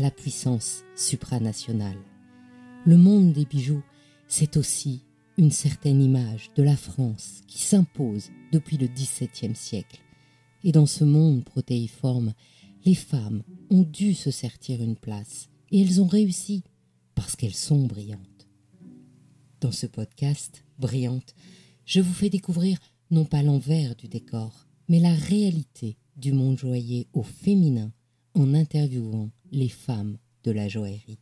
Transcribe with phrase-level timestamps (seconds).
[0.00, 1.98] à la puissance supranationale.
[2.86, 3.82] Le monde des bijoux,
[4.28, 5.02] c'est aussi
[5.36, 10.00] une certaine image de la France qui s'impose depuis le XVIIe siècle.
[10.64, 12.32] Et dans ce monde protéiforme,
[12.86, 16.64] les femmes ont dû se sertir une place, et elles ont réussi
[17.14, 18.48] parce qu'elles sont brillantes.
[19.60, 21.34] Dans ce podcast, Brillante,
[21.84, 22.78] je vous fais découvrir
[23.10, 27.92] non pas l'envers du décor, mais la réalité du monde joaillier au féminin
[28.34, 31.18] en interviewant les femmes de la joaillerie.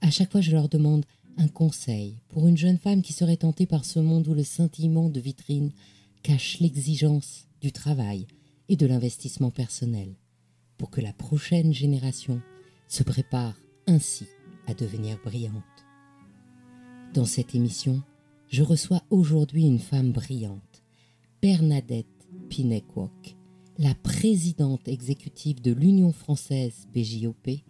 [0.00, 1.04] À chaque fois, je leur demande
[1.38, 5.08] un conseil pour une jeune femme qui serait tentée par ce monde où le scintillement
[5.08, 5.72] de vitrine
[6.22, 8.26] cache l'exigence du travail
[8.68, 10.14] et de l'investissement personnel,
[10.78, 12.40] pour que la prochaine génération
[12.88, 13.54] se prépare
[13.86, 14.26] ainsi
[14.66, 15.62] à devenir brillante.
[17.14, 18.02] Dans cette émission,
[18.48, 20.82] je reçois aujourd'hui une femme brillante,
[21.40, 22.06] Bernadette
[22.48, 23.35] Pinekwok,
[23.78, 27.60] la présidente exécutive de l'Union française BJOP,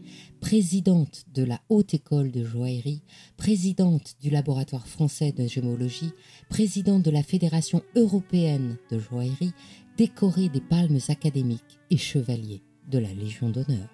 [0.40, 3.02] présidente de la Haute École de Joaillerie,
[3.36, 6.12] présidente du Laboratoire français de gémologie,
[6.48, 9.52] présidente de la Fédération européenne de joaillerie,
[9.96, 13.88] décorée des palmes académiques et chevalier de la Légion d'honneur.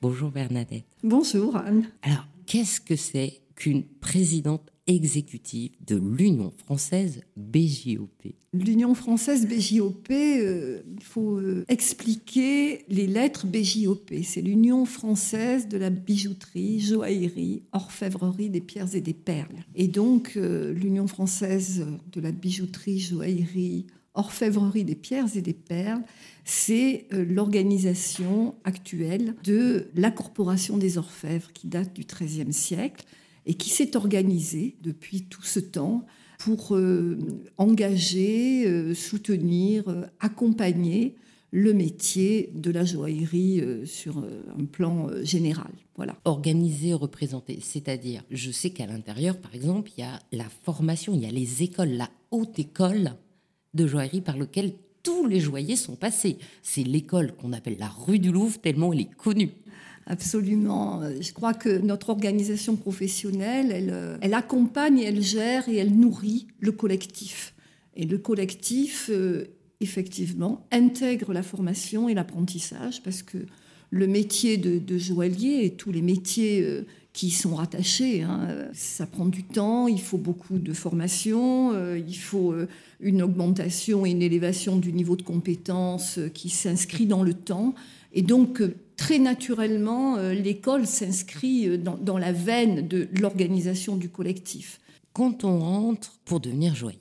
[0.00, 0.86] Bonjour Bernadette.
[1.02, 1.90] Bonjour Anne.
[2.02, 10.80] Alors, qu'est-ce que c'est qu'une présidente exécutive de l'Union française BJOP L'Union française BJOP, euh,
[10.96, 14.10] il faut euh, expliquer les lettres BJOP.
[14.22, 19.66] C'est l'Union française de la bijouterie, joaillerie, orfèvrerie des pierres et des perles.
[19.74, 26.02] Et donc, euh, l'Union française de la bijouterie, joaillerie, orfèvrerie des pierres et des perles,
[26.44, 33.04] c'est l'organisation actuelle de la Corporation des orfèvres qui date du XIIIe siècle
[33.48, 36.04] et qui s'est organisée depuis tout ce temps
[36.38, 37.18] pour euh,
[37.56, 41.16] engager, euh, soutenir, euh, accompagner
[41.50, 45.70] le métier de la joaillerie sur un plan général.
[45.96, 46.14] Voilà.
[46.26, 51.22] Organiser, représenter, c'est-à-dire, je sais qu'à l'intérieur, par exemple, il y a la formation, il
[51.22, 53.12] y a les écoles, la haute école
[53.72, 56.36] de joaillerie par laquelle tous les joailliers sont passés.
[56.62, 59.52] C'est l'école qu'on appelle la rue du Louvre, tellement elle est connue.
[60.10, 61.02] Absolument.
[61.20, 66.46] Je crois que notre organisation professionnelle, elle, euh, elle accompagne, elle gère et elle nourrit
[66.60, 67.54] le collectif.
[67.94, 69.44] Et le collectif, euh,
[69.80, 73.36] effectivement, intègre la formation et l'apprentissage parce que
[73.90, 79.26] le métier de, joaillier et tous les métiers euh, qui sont rattachés, hein, ça prend
[79.26, 82.54] du temps, il faut beaucoup de formation, il faut
[83.00, 87.74] une augmentation et une élévation du niveau de compétence qui s'inscrit dans le temps.
[88.12, 88.62] Et donc,
[88.98, 94.80] très naturellement, euh, l'école s'inscrit euh, dans, la veine de l'organisation du collectif.
[95.14, 96.98] Quand on rentre pour devenir joaillier,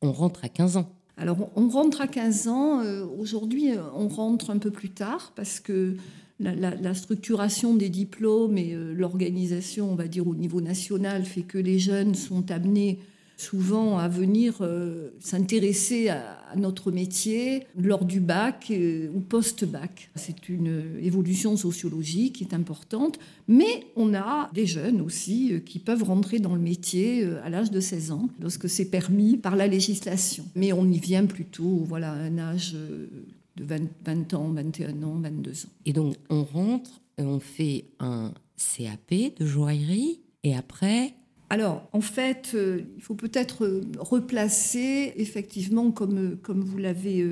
[0.00, 0.90] on rentre à 15 ans.
[1.18, 2.80] Alors, on rentre à 15 ans.
[2.80, 5.96] Euh, aujourd'hui, on rentre un peu plus tard parce que
[6.38, 11.78] la, structuration des diplômes et l'organisation, on va dire, au niveau national fait que les
[11.78, 12.98] jeunes sont amenés
[13.40, 20.10] souvent à venir euh, s'intéresser à, notre métier lors du bac euh, ou post-bac.
[20.14, 23.18] C'est une évolution sociologique qui est importante,
[23.48, 27.70] mais on a des jeunes aussi euh, qui peuvent rentrer dans le métier à l'âge
[27.70, 30.44] de 16 ans, lorsque c'est permis par la législation.
[30.54, 35.18] Mais on y vient plutôt voilà, à un âge de 20, 20 ans, 21 ans,
[35.18, 35.54] 22 ans.
[35.86, 41.14] Et donc on rentre, on fait un CAP de joaillerie, et après,
[41.52, 47.26] alors, en fait, euh, il faut peut-être euh, replacer, effectivement, comme, euh, comme vous l'avez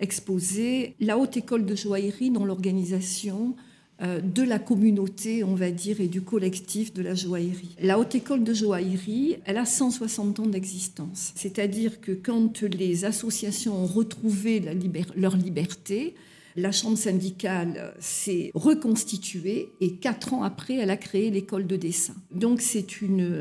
[0.00, 3.56] exposé, la haute école de joaillerie dans l'organisation
[4.00, 7.74] de la communauté, on va dire, et du collectif de la joaillerie.
[7.82, 11.32] La haute école de joaillerie, elle a 160 ans d'existence.
[11.34, 14.62] C'est-à-dire que quand les associations ont retrouvé
[15.16, 16.14] leur liberté,
[16.58, 22.14] la chambre syndicale s'est reconstituée et quatre ans après, elle a créé l'école de dessin.
[22.32, 22.86] Donc c'est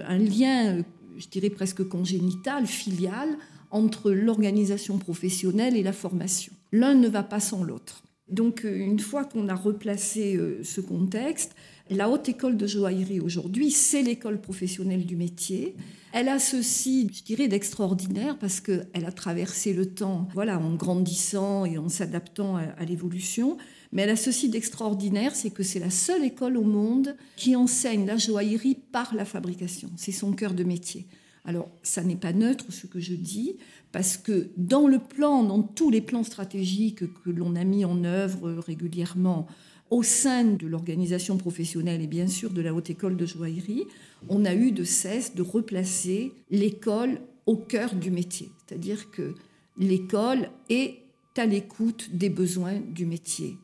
[0.08, 0.84] un lien,
[1.18, 3.30] je dirais presque congénital, filial,
[3.72, 6.54] entre l'organisation professionnelle et la formation.
[6.72, 8.04] L'un ne va pas sans l'autre.
[8.30, 11.56] Donc une fois qu'on a replacé euh, ce contexte,
[11.90, 15.76] La haute école de joaillerie aujourd'hui, c'est l'école professionnelle du métier.
[16.14, 21.66] Elle a ceci, je dirais, d'extraordinaire parce qu'elle a traversé le temps, voilà, en grandissant
[21.66, 23.58] et en s'adaptant à, l'évolution.
[23.92, 28.06] Mais elle a ceci d'extraordinaire, c'est que c'est la seule école au monde qui enseigne
[28.06, 29.90] la joaillerie par la fabrication.
[29.96, 31.08] C'est son cœur de métier.
[31.46, 33.56] Alors, ça n'est pas neutre ce que je dis,
[33.92, 38.04] parce que dans le plan, dans tous les plans stratégiques que l'on a mis en
[38.04, 39.48] œuvre régulièrement
[39.90, 43.86] au sein de l'organisation professionnelle et bien sûr de la haute école de joaillerie,
[44.30, 48.50] on a eu de cesse de replacer l'école au cœur du métier.
[48.66, 49.36] C'est-à-dire que
[49.78, 51.00] l'école est
[51.38, 53.58] à l'écoute des besoins du métier.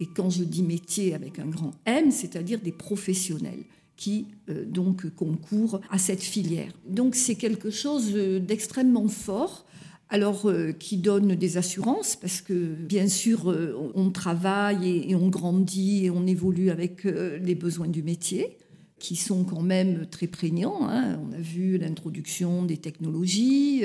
[0.00, 3.64] Et quand je dis métier avec un grand M, c'est-à-dire des professionnels
[3.96, 6.72] qui euh, donc concourent à cette filière.
[6.88, 9.64] Donc c'est quelque chose euh, d'extrêmement fort
[10.08, 13.56] alors euh, qui donne des assurances, parce que bien sûr,
[13.94, 18.58] on travaille et, on grandit et on évolue avec les besoins du métier,
[19.02, 20.88] qui sont quand même très prégnants.
[20.88, 21.18] Hein.
[21.28, 23.82] On a vu l'introduction des technologies,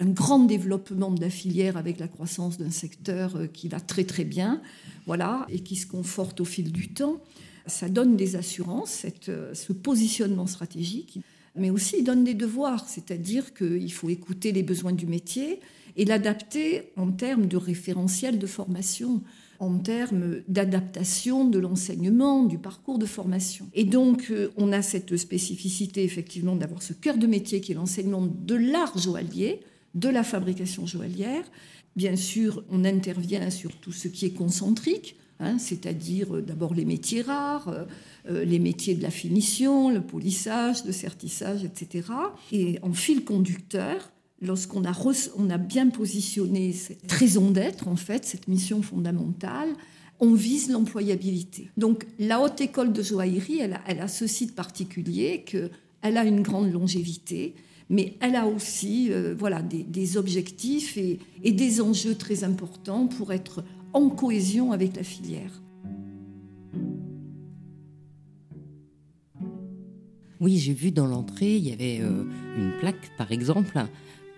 [0.00, 4.24] un grand développement de la filière avec la croissance d'un secteur qui va très très
[4.24, 4.60] bien,
[5.06, 7.20] voilà, et qui se conforte au fil du temps.
[7.66, 11.20] Ça donne des assurances, ce positionnement stratégique
[11.58, 15.60] mais aussi donne des devoirs, c'est-à-dire qu'il faut écouter les besoins du métier
[15.96, 19.22] et l'adapter en termes de référentiel de formation,
[19.60, 23.68] en termes d'adaptation de l'enseignement, du parcours de formation.
[23.74, 27.74] Et donc, euh, on a cette spécificité, effectivement, d'avoir ce cœur de métier qui est
[27.74, 29.60] l'enseignement de l'art joaillier,
[29.94, 31.44] de la fabrication joaillière.
[31.96, 36.84] Bien sûr, on intervient sur tout ce qui est concentrique, hein, c'est-à-dire euh, d'abord les
[36.84, 37.68] métiers rares,
[38.28, 42.08] euh, les métiers de la finition, le polissage, le sertissage, etc.
[42.52, 44.92] Et en fil conducteur, lorsqu'on a,
[45.36, 49.68] on a bien positionné cette raison d'être, en fait, cette mission fondamentale,
[50.20, 51.70] on vise l'employabilité.
[51.76, 56.24] Donc la haute école de joaillerie, elle a, elle a ceci de particulier qu'elle a
[56.24, 57.54] une grande longévité,
[57.88, 63.32] mais elle a aussi euh, voilà, des, objectifs et, et des enjeux très importants pour
[63.32, 65.62] être en cohésion avec la filière.
[70.40, 72.24] Oui, j'ai vu dans l'entrée, il y avait euh,
[72.56, 73.76] une plaque, par exemple,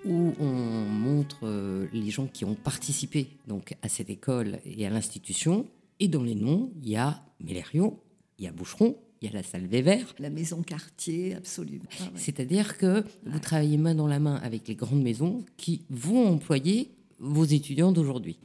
[0.05, 4.91] où on montre euh, les gens qui ont participé donc à cette école et à
[4.91, 5.67] l'institution.
[5.99, 7.99] Et dans les noms, il y a Mélérion,
[8.39, 10.15] il y a Boucheron, il y a la salle Vévert.
[10.19, 11.85] La maison quartier, absolument.
[12.01, 16.27] Ah C'est-à-dire que vous travaillez main dans la main avec les grandes maisons qui vont
[16.27, 18.39] employer vos étudiants d'aujourd'hui.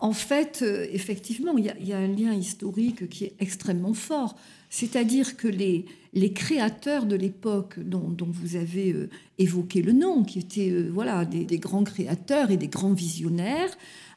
[0.00, 4.36] En fait, euh, effectivement, il y, a un lien historique qui est extrêmement fort.
[4.70, 10.38] C'est-à-dire que les, les créateurs de l'époque dont, vous avez euh, évoqué le nom, qui
[10.38, 13.76] étaient euh, voilà, des, grands créateurs et des grands visionnaires,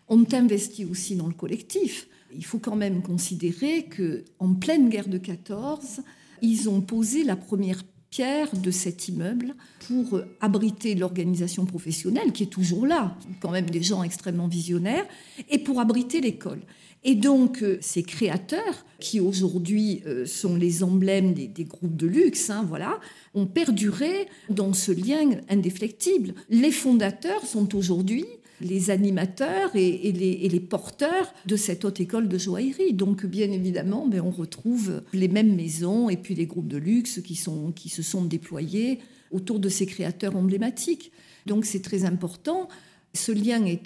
[0.10, 2.08] ont investi aussi dans le collectif.
[2.36, 6.02] Il faut quand même considérer que en pleine guerre de 14,
[6.42, 9.56] ils ont posé la première pierre de cet immeuble
[9.88, 15.06] pour euh, abriter l'organisation professionnelle qui est toujours là, quand même des gens extrêmement visionnaires,
[15.50, 16.62] et pour abriter l'école.
[17.04, 22.50] Et donc, euh, ces créateurs, qui aujourd'hui euh, sont les emblèmes des, groupes de luxe,
[22.52, 23.00] hein, voilà,
[23.34, 26.36] ont perduré dans ce lien indéflectible.
[26.50, 28.26] Les fondateurs sont aujourd'hui
[28.64, 32.94] les animateurs et, les, porteurs de cette haute école de joaillerie.
[32.94, 37.22] Donc, bien évidemment, ben, on retrouve les mêmes maisons et puis les groupes de luxe
[37.22, 37.40] qui,
[37.76, 39.00] qui se sont déployés
[39.32, 41.12] autour de ces créateurs emblématiques.
[41.48, 42.68] Donc, c'est très important.
[43.16, 43.82] Ce lien est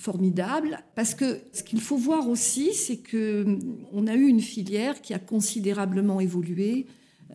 [0.00, 3.58] formidable parce que ce qu'il faut voir aussi, c'est que hum,
[3.92, 6.86] on a eu une filière qui a considérablement évolué,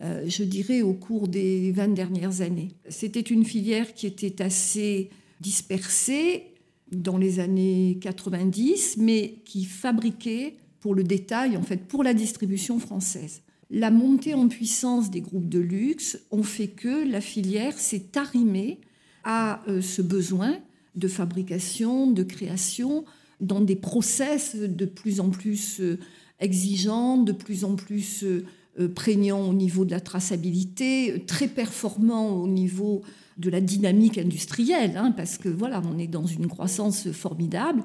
[0.02, 2.72] euh, je dirais, au cours des 20 dernières années.
[2.88, 6.54] C'était une filière qui était assez dispersée
[6.90, 12.80] dans les années 90, mais qui fabriquait pour le détail, en fait, pour la distribution
[12.80, 13.42] française.
[13.70, 18.80] La montée en puissance des groupes de luxe ont fait que la filière s'est arrimée
[19.22, 20.58] à euh, ce besoin
[20.96, 23.04] de fabrication, de création,
[23.40, 25.98] dans des process de plus en plus euh,
[26.40, 28.44] exigeants, de plus en plus euh,
[28.80, 33.02] euh, prégnants au niveau de la traçabilité, très performants au niveau
[33.36, 37.82] de la dynamique industrielle, hein, parce que voilà, on est dans une croissance formidable.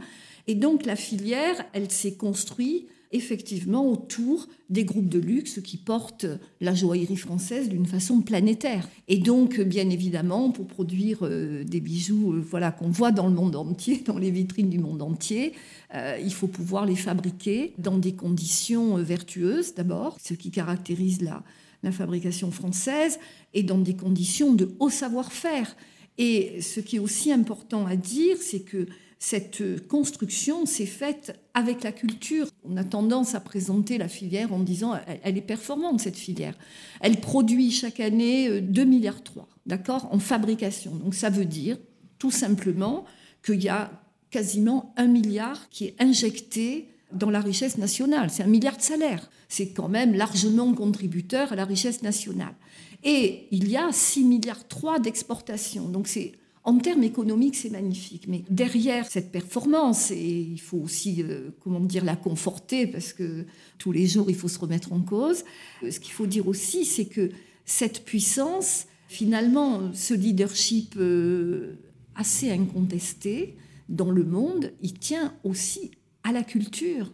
[0.48, 6.26] Et donc la filière, elle s'est construite effectivement autour des groupes de luxe qui portent
[6.62, 8.88] la joaillerie française d'une façon planétaire.
[9.08, 13.34] Et donc, bien évidemment, pour produire euh, des bijoux euh, voilà, qu'on voit dans le
[13.34, 15.54] monde entier, dans les vitrines du monde entier,
[15.94, 21.44] euh, il faut pouvoir les fabriquer dans des conditions vertueuses d'abord, ce qui caractérise la,
[21.84, 23.20] la fabrication française,
[23.54, 25.76] et dans des conditions de haut savoir-faire.
[26.18, 28.88] Et ce qui est aussi important à dire, c'est que
[29.20, 32.48] cette construction s'est faite avec la culture.
[32.64, 36.58] On a tendance à présenter la filière en disant elle, est performante cette filière.
[37.02, 40.96] Elle produit chaque année 2 milliards 3, d'accord, en fabrication.
[40.96, 41.78] Donc ça veut dire
[42.18, 43.06] tout simplement
[43.46, 43.92] qu'il y a
[44.32, 48.30] quasiment un milliard qui est injecté dans la richesse nationale.
[48.30, 49.30] C'est un milliard de salaires.
[49.50, 52.56] C'est quand même largement contributeur à la richesse nationale.
[53.04, 55.90] Et il y a 6 milliards 3 d'exportation.
[55.90, 58.28] Donc c'est en termes économiques, c'est magnifique.
[58.28, 63.46] Mais derrière cette performance, et il faut aussi, euh, comment dire, la conforter, parce que
[63.80, 65.44] tous les jours, il faut se remettre en cause.
[65.82, 67.32] Ce qu'il faut dire aussi, c'est que
[67.66, 71.78] cette puissance, finalement, ce leadership euh,
[72.16, 73.56] assez incontesté
[73.90, 75.92] dans le monde, il tient aussi
[76.24, 77.12] à la culture.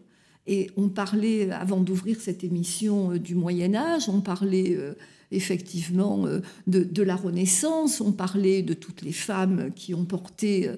[0.48, 4.78] Et on parlait, avant d'ouvrir cette émission, du Moyen Âge, on parlait
[5.32, 10.70] effectivement euh, de, la Renaissance, on parlait de toutes les femmes qui ont porté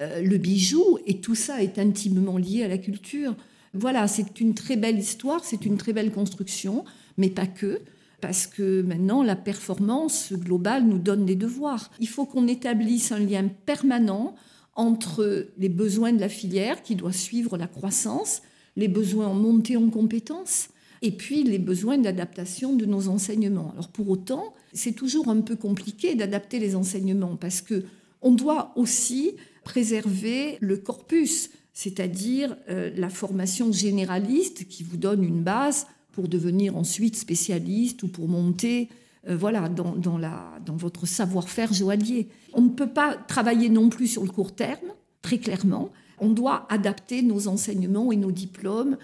[0.00, 3.36] euh, le bijou, et tout ça est intimement lié à la culture.
[3.74, 6.84] Voilà, c'est une très belle histoire, c'est une très belle construction,
[7.18, 7.80] mais pas que,
[8.20, 11.90] parce que maintenant la performance globale nous donne des devoirs.
[12.00, 14.34] Il faut qu'on établisse un lien permanent
[14.78, 18.42] entre les besoins de la filière qui doit suivre la croissance,
[18.76, 20.68] les besoins en montée en compétences,
[21.02, 23.72] et puis les besoins d'adaptation de nos enseignements.
[23.72, 27.84] Alors pour autant, c'est toujours un peu compliqué d'adapter les enseignements parce que
[28.22, 35.42] on doit aussi préserver le corpus, c'est-à-dire euh, la formation généraliste qui vous donne une
[35.42, 38.88] base pour devenir ensuite spécialiste ou pour monter
[39.28, 42.28] euh, voilà, dans, dans, la, dans votre savoir-faire joaillier.
[42.54, 44.88] On ne peut pas travailler non plus sur le court terme,
[45.22, 45.90] très clairement.
[46.18, 48.96] On doit adapter nos enseignements et nos diplômes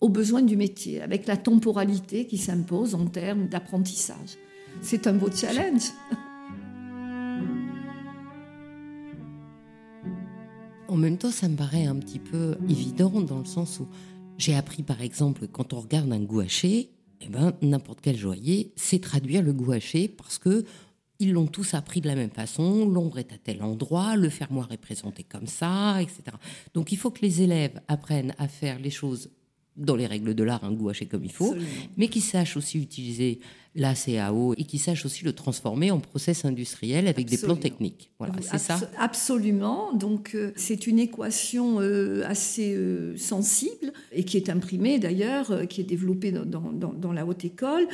[0.00, 4.38] aux besoins du métier, avec la temporalité qui s'impose en termes d'apprentissage.
[4.80, 5.90] C'est un beau challenge.
[10.88, 13.86] En même temps, ça me paraît un petit peu évident dans le sens où
[14.38, 18.98] j'ai appris par exemple quand on regarde un gouaché, eh ben, n'importe quel joaillier sait
[18.98, 20.64] traduire le gouaché parce que
[21.18, 24.72] ils l'ont tous appris de la même façon, l'ombre est à tel endroit, le fermoir
[24.72, 26.22] est présenté comme ça, etc.
[26.72, 29.30] Donc il faut que les élèves apprennent à faire les choses
[29.80, 31.54] dans les règles de l'art, un gouaché comme il faut,
[31.96, 33.40] mais qui sache aussi utiliser
[33.76, 38.10] la CAO et qui sache aussi le transformer en process industriel avec des plans techniques.
[38.18, 39.92] Voilà, c'est ça Absolument.
[39.92, 45.80] Donc, euh, c'est une équation euh, assez euh, sensible et qui est imprimée d'ailleurs, qui
[45.80, 47.86] est développée dans, la haute école,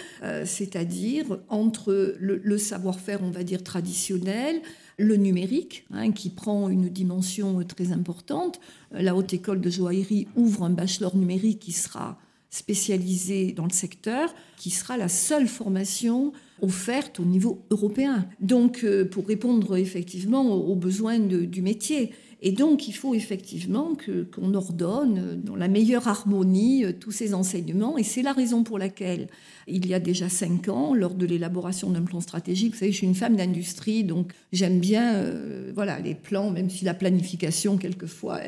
[0.45, 4.61] c'est-à-dire entre le savoir-faire, on va dire, traditionnel,
[4.99, 8.61] le numérique, hein, qui prend une dimension très importante.
[8.93, 14.35] La Haute École de joaillerie ouvre un bachelor numérique qui sera spécialisé dans le secteur,
[14.57, 18.27] qui sera la seule formation offerte au niveau européen.
[18.41, 22.13] Donc, euh, pour répondre effectivement aux besoins du métier.
[22.47, 23.97] Et donc, il faut effectivement
[24.33, 27.99] qu'on ordonne dans la meilleure harmonie euh, tous ces enseignements.
[27.99, 29.27] Et c'est la raison pour laquelle,
[29.67, 32.99] il y a déjà cinq ans, lors de l'élaboration d'un plan stratégique, vous savez, je
[32.99, 37.79] suis une femme d'industrie, donc j'aime bien euh, voilà, les plans, même si la planification,
[37.79, 38.39] quelquefois,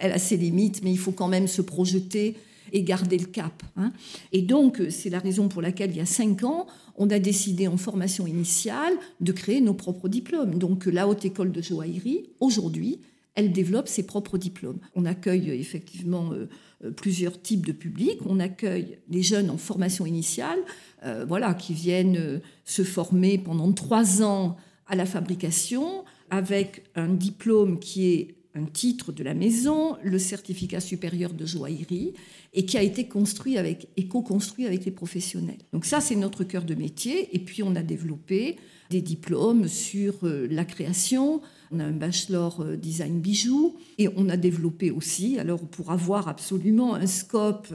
[0.00, 2.36] elle a, ses limites, mais il faut quand même se projeter
[2.74, 3.62] et garder le cap.
[3.78, 3.90] Hein.
[4.32, 6.66] Et donc, euh, c'est la raison pour laquelle, il y a cinq ans,
[6.98, 8.92] on a décidé en formation initiale
[9.22, 10.56] de créer nos propres diplômes.
[10.56, 12.98] Donc, la Haute École de joaillerie, aujourd'hui,
[13.34, 14.78] elle développe ses propres diplômes.
[14.94, 16.48] On accueille effectivement euh,
[16.84, 18.18] euh, plusieurs types de publics.
[18.26, 20.58] On accueille les jeunes en formation initiale,
[21.04, 24.56] euh, voilà, qui viennent se former pendant trois ans
[24.86, 30.80] à la fabrication avec un diplôme qui est un titre de la maison, le certificat
[30.80, 32.14] supérieur de joaillerie,
[32.52, 35.58] et qui a été construit avec et co-construit avec les professionnels.
[35.72, 37.34] Donc ça, c'est notre cœur de métier.
[37.34, 38.56] Et puis on a développé
[38.90, 41.40] des diplômes sur la création,
[41.70, 46.26] on a un bachelor euh, design bijoux et on a développé aussi, alors pour avoir
[46.26, 47.72] absolument un scope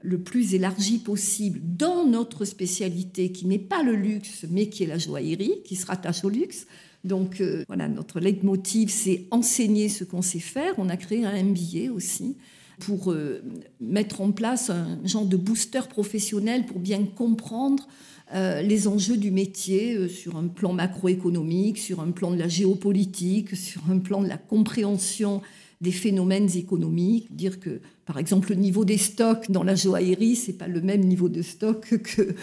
[0.00, 4.86] le plus élargi possible dans notre spécialité qui n'est pas le luxe mais qui est
[4.86, 6.66] la joaillerie, qui se rattache au luxe.
[7.04, 10.74] Donc euh, voilà, notre leitmotiv, c'est enseigner ce qu'on sait faire.
[10.78, 12.36] On a créé un MBA aussi
[12.80, 13.42] pour euh,
[13.80, 17.88] mettre en place un genre de booster professionnel pour bien comprendre
[18.34, 23.56] euh, les enjeux du métier sur un plan macroéconomique, sur un plan de la géopolitique,
[23.56, 25.40] sur un plan de la compréhension
[25.80, 30.54] des phénomènes économiques, dire que par exemple le niveau des stocks dans la joaillerie c'est
[30.54, 32.34] pas le même niveau de stock que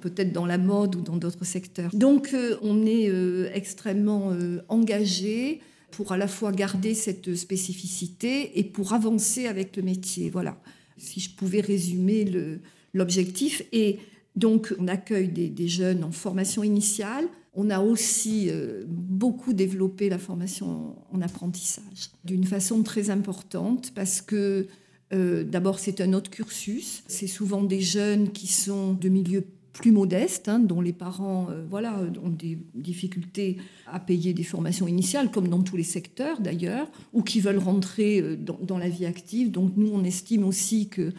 [0.00, 1.90] peut-être dans la mode ou dans d'autres secteurs.
[1.94, 3.10] Donc euh, on est
[3.54, 4.32] extrêmement
[4.68, 10.30] engagé pour à la fois garder cette spécificité et pour avancer avec le métier.
[10.30, 10.60] Voilà.
[10.96, 12.30] Si je pouvais résumer
[12.92, 13.98] l'objectif et
[14.38, 17.24] donc, on accueille des, jeunes en formation initiale.
[17.60, 24.22] On a aussi euh, beaucoup développé la formation en apprentissage d'une façon très importante parce
[24.22, 24.68] que
[25.12, 27.02] euh, d'abord c'est un autre cursus.
[27.08, 29.44] C'est souvent des jeunes qui sont de milieux
[29.78, 34.88] plus modestes, hein, dont les parents euh, voilà, ont des difficultés à payer des formations
[34.88, 39.06] initiales, comme dans tous les secteurs d'ailleurs, ou qui veulent rentrer euh, dans, la vie
[39.06, 39.50] active.
[39.50, 41.12] Donc nous, on estime aussi que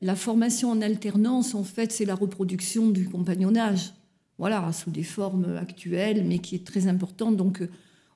[0.00, 3.92] la formation en alternance, en fait, c'est la reproduction du compagnonnage,
[4.38, 7.36] voilà, sous des formes actuelles, mais qui est très importante.
[7.36, 7.68] Donc euh,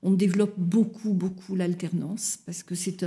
[0.03, 3.05] on développe beaucoup, beaucoup l'alternance, parce que c'est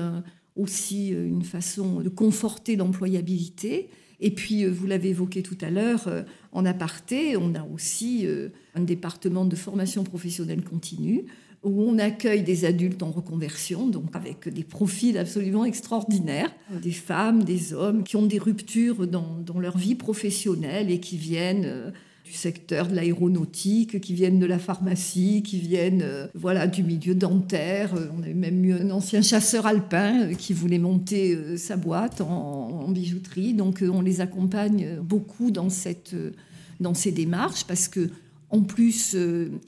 [0.58, 3.90] aussi une façon de conforter l'employabilité
[4.22, 8.22] et puis, euh, vous l'avez évoqué tout à l'heure, euh, en aparté, on a aussi
[8.26, 11.26] euh, un département de formation professionnelle continue
[11.64, 16.52] où on accueille des adultes en reconversion, donc avec des profils absolument extraordinaires,
[16.82, 21.94] des femmes, des hommes qui ont des ruptures dans leur vie professionnelle et qui viennent
[22.26, 27.16] du secteur de l'aéronautique, qui viennent de la pharmacie, qui viennent euh, voilà du milieu
[27.16, 27.94] dentaire.
[27.96, 32.22] Euh, on a même eu un ancien chasseur alpin euh, qui voulait monter sa boîte
[32.22, 33.54] en, bijouterie.
[33.54, 35.68] Donc on les accompagne beaucoup dans
[36.80, 38.10] dans ces démarches parce que
[38.50, 39.16] en plus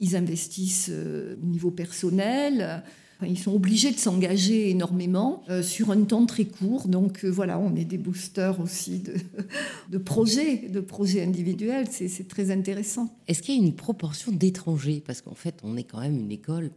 [0.00, 2.82] ils investissent au niveau personnel
[3.26, 6.88] ils sont obligés de s'engager énormément euh, sur un temps très court.
[6.88, 9.14] Donc euh, voilà, on est des boosters aussi de,
[9.90, 11.86] de projets, de projets individuels.
[11.90, 13.08] C'est très intéressant.
[13.28, 15.02] Est-ce qu'il y a une proportion d'étrangers?
[15.04, 16.70] Parce qu'en fait, on est quand même une école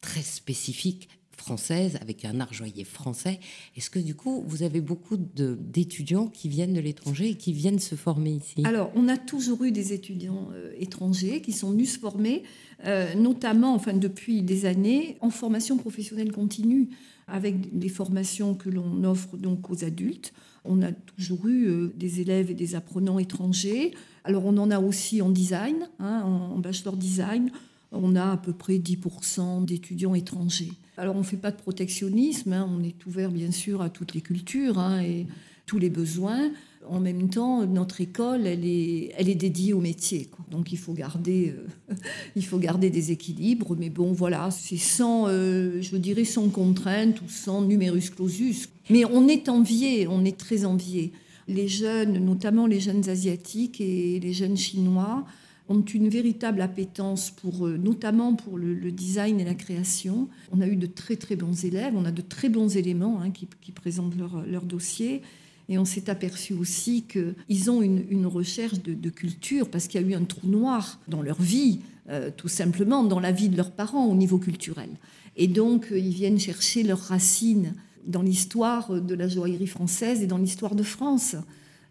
[0.00, 1.08] très spécifique
[1.42, 3.40] française, avec un art joaillier français.
[3.76, 7.80] Est-ce que du coup, vous avez beaucoup d'étudiants qui viennent de l'étranger et qui viennent
[7.80, 8.62] se former ici?
[8.64, 12.44] Alors, on a toujours eu des étudiants euh, étrangers qui sont venus se former,
[12.86, 16.90] euh, notamment, enfin depuis des années, en formation professionnelle continue,
[17.26, 20.32] avec des formations que l'on offre donc aux adultes.
[20.64, 23.92] On a toujours eu euh, des élèves et des apprenants étrangers.
[24.22, 27.50] Alors, on en a aussi en design, hein, en bachelor design
[27.92, 30.72] on a à peu près 10% d'étudiants étrangers.
[30.98, 32.68] Alors on ne fait pas de protectionnisme, hein.
[32.70, 35.26] on est ouvert bien sûr à toutes les cultures hein, et
[35.66, 36.50] tous les besoins.
[36.88, 40.28] En même temps, notre école, elle est, elle est dédiée au métier.
[40.50, 41.54] Donc il faut, garder,
[41.90, 41.94] euh,
[42.36, 43.76] il faut garder des équilibres.
[43.78, 48.68] Mais bon, voilà, c'est sans, euh, je dirais, sans contrainte ou sans numerus clausus.
[48.90, 51.12] Mais on est envié, on est très envié.
[51.46, 55.24] Les jeunes, notamment les jeunes asiatiques et les jeunes chinois,
[55.72, 60.28] ont une véritable appétence pour, euh, notamment pour le, design et la création.
[60.52, 63.30] On a eu de très très bons élèves, on a de très bons éléments hein,
[63.30, 65.22] qui, présentent leur, leur, dossier.
[65.68, 70.06] Et on s'est aperçu aussi qu'ils ont une, recherche de, culture parce qu'il y a
[70.06, 71.80] eu un trou noir dans leur vie,
[72.10, 74.90] euh, tout simplement dans la vie de leurs parents au niveau culturel.
[75.36, 77.74] Et donc, euh, ils viennent chercher leurs racines
[78.06, 81.36] dans l'histoire de la joaillerie française et dans l'histoire de France.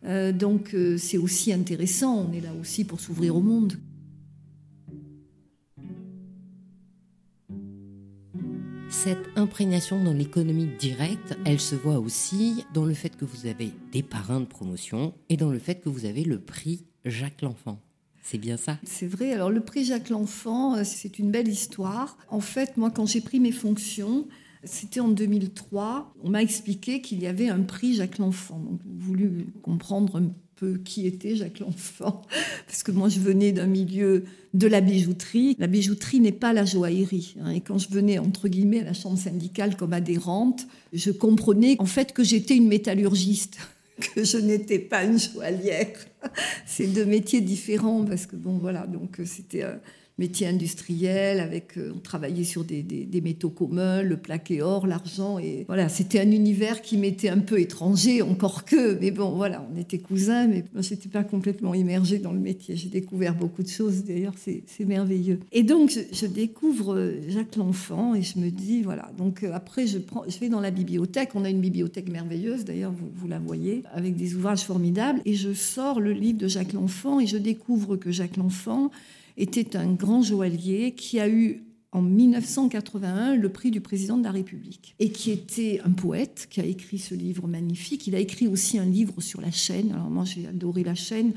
[0.03, 3.73] Euh, donc euh, c'est aussi intéressant, on est là aussi pour s'ouvrir au monde.
[8.89, 13.71] Cette imprégnation dans l'économie directe, elle se voit aussi dans le fait que vous avez
[13.91, 17.79] des parrains de promotion et dans le fait que vous avez le prix Jacques L'Enfant.
[18.21, 18.77] C'est bien ça?
[18.83, 19.33] C'est vrai.
[19.33, 22.17] Alors le prix Jacques L'Enfant, euh, c'est une belle histoire.
[22.29, 24.27] En fait, moi, quand j'ai pris mes fonctions,
[24.63, 26.13] c'était en 2003.
[26.23, 28.59] On m'a expliqué qu'il y avait un prix Jacques L'Enfant.
[28.59, 32.21] Donc, j'ai voulu comprendre un peu qui était Jacques L'Enfant,
[32.67, 35.55] parce que moi, je venais d'un milieu de la bijouterie.
[35.59, 37.35] La bijouterie n'est pas la joaillerie.
[37.41, 37.51] Hein.
[37.51, 41.85] Et quand je venais, entre guillemets, à la chambre syndicale comme adhérente, je comprenais en
[41.85, 43.57] fait que j'étais une métallurgiste
[44.15, 45.97] que je n'étais pas une joaillière.
[46.65, 49.75] C'est deux métiers différents parce que bon voilà donc c'était euh,
[50.21, 55.39] métier industriel, avec, euh, on travaillait sur des, métaux communs, le plaqué or, l'argent.
[55.39, 59.67] Et voilà, c'était un univers qui m'était un peu étranger, encore que, mais bon, voilà,
[59.73, 62.75] on était cousins, mais je n'étais pas complètement immergée dans le métier.
[62.75, 65.39] J'ai découvert beaucoup de choses, d'ailleurs, c'est merveilleux.
[65.51, 69.87] Et donc, je, découvre euh, Jacques L'Enfant et je me dis, voilà, donc euh, après,
[69.87, 71.31] je, prends, je vais dans la bibliothèque.
[71.33, 75.19] On a une bibliothèque merveilleuse, d'ailleurs, vous, vous la voyez, avec des ouvrages formidables.
[75.25, 78.91] Et je sors le livre de Jacques L'Enfant et je découvre que Jacques L'Enfant,
[79.41, 84.31] était un grand joaillier qui a eu en 1981 le prix du président de la
[84.31, 88.07] République et qui était un poète qui a écrit ce livre magnifique.
[88.07, 89.91] Il a écrit aussi un livre sur la chaîne.
[89.91, 91.33] Alors moi j'ai adoré la chaîne.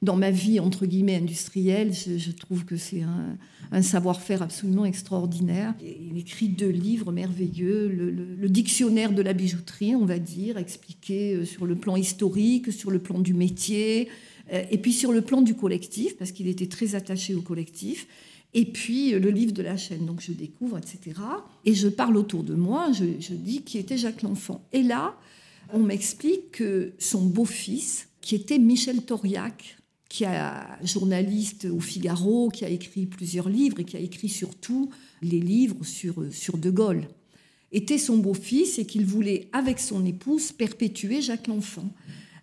[0.00, 5.74] Dans ma vie entre guillemets industrielle, je, trouve que c'est un, savoir-faire absolument extraordinaire.
[5.82, 11.34] Il écrit deux livres merveilleux, le, le, dictionnaire de la bijouterie, on va dire, expliqué
[11.34, 14.08] euh, sur le plan historique, sur le plan du métier,
[14.50, 18.06] et puis sur le plan du collectif, parce qu'il était très attaché au collectif,
[18.54, 20.06] et puis euh, le livre de la chaîne.
[20.06, 21.20] Donc je découvre, etc.
[21.64, 24.66] Et je parle autour de moi, je, dis qui était Jacques L'Enfant.
[24.72, 25.16] Et là,
[25.72, 29.76] on m'explique que son beau-fils, qui était Michel Toriac,
[30.08, 30.38] qui est
[30.82, 35.84] journaliste au Figaro, qui a écrit plusieurs livres et qui a écrit surtout les livres
[35.84, 37.06] sur, sur De Gaulle,
[37.72, 41.92] était son beau-fils et qu'il voulait, avec son épouse, perpétuer Jacques l'Enfant.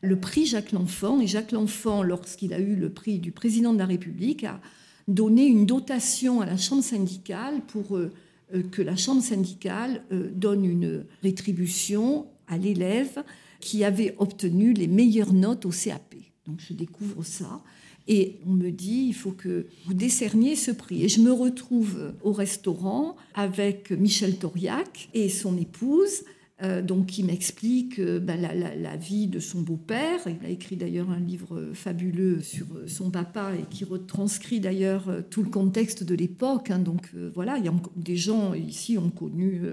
[0.06, 3.80] Le prix Jacques l'Enfant, et Jacques l'Enfant, lorsqu'il a eu le prix du président de
[3.80, 4.62] la République, a
[5.08, 8.12] donné une dotation à la Chambre syndicale pour euh,
[8.54, 13.24] euh, que la Chambre syndicale euh, donne une rétribution à l'élève
[13.60, 16.16] qui avait obtenu les meilleures notes au CAP.
[16.46, 17.64] Donc je découvre ça.
[18.08, 21.04] Et on me dit, il faut que vous décerniez ce prix.
[21.04, 26.24] Et je me retrouve au restaurant avec Michel Toriac et son épouse,
[26.64, 30.22] euh, donc qui m'explique euh, ben, la, vie de son beau-père.
[30.26, 35.12] Il a écrit d'ailleurs un livre fabuleux sur euh, son papa et qui retranscrit d'ailleurs
[35.30, 36.72] tout le contexte de l'époque.
[36.72, 36.80] Hein.
[36.80, 39.64] donc voilà, il y a des gens ici ont connu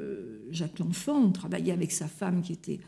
[0.50, 2.80] Jacques L'Enfant, ont travaillé avec sa femme qui était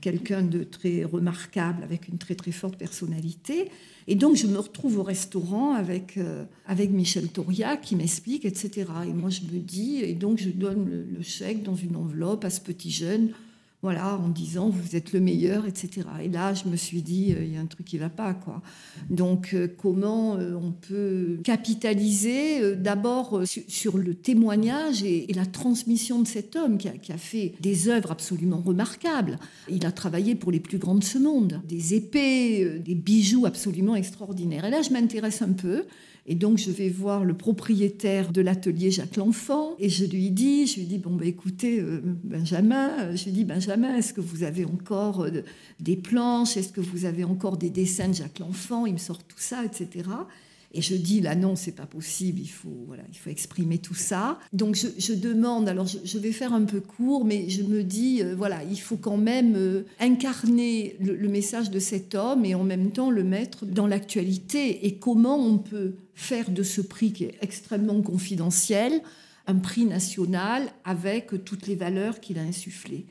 [0.00, 3.70] quelqu'un de très remarquable, avec une très très forte personnalité.
[4.06, 8.86] Et donc je me retrouve au restaurant avec, euh, avec Michel Toria qui m'explique, etc.
[9.06, 12.50] Et moi je me dis, et donc je donne le chèque dans une enveloppe à
[12.50, 13.32] ce petit jeune
[13.80, 16.06] voilà, en disant vous êtes le meilleur, etc.
[16.22, 18.08] Et là, je me suis dit, euh, il y a un truc qui ne va
[18.08, 18.60] pas, quoi.
[19.08, 26.26] Donc, euh, comment euh, on peut capitaliser d'abord sur, le témoignage et, la transmission de
[26.26, 29.38] cet homme qui a, fait des œuvres absolument remarquables.
[29.68, 33.94] Il a travaillé pour les plus grands de ce monde, des épées, des bijoux absolument
[33.94, 34.64] extraordinaires.
[34.64, 35.84] Et là, je m'intéresse un peu
[36.30, 40.66] et donc, je vais voir le propriétaire de l'atelier Jacques L'Enfant et je lui dis,
[40.66, 44.42] je lui dis, bon, bah, écoutez, euh, Benjamin, je lui dis, Benjamin, est-ce que vous
[44.42, 45.42] avez encore euh,
[45.80, 46.58] des planches?
[46.58, 49.64] Est-ce que vous avez encore des dessins de Jacques L'Enfant Il me sort tout ça,
[49.64, 50.04] etc.
[50.72, 53.94] Et je dis là non, c'est pas possible, il faut, voilà, il faut exprimer tout
[53.94, 54.38] ça.
[54.52, 58.34] Donc je, demande, alors je, vais faire un peu court, mais je me dis, euh,
[58.36, 62.90] voilà, il faut quand même euh, incarner le, message de cet homme et en même
[62.90, 64.86] temps le mettre dans l'actualité.
[64.86, 69.00] Et comment on peut faire de ce prix qui est extrêmement confidentiel
[69.46, 73.06] un prix national avec toutes les valeurs qu'il a insufflées.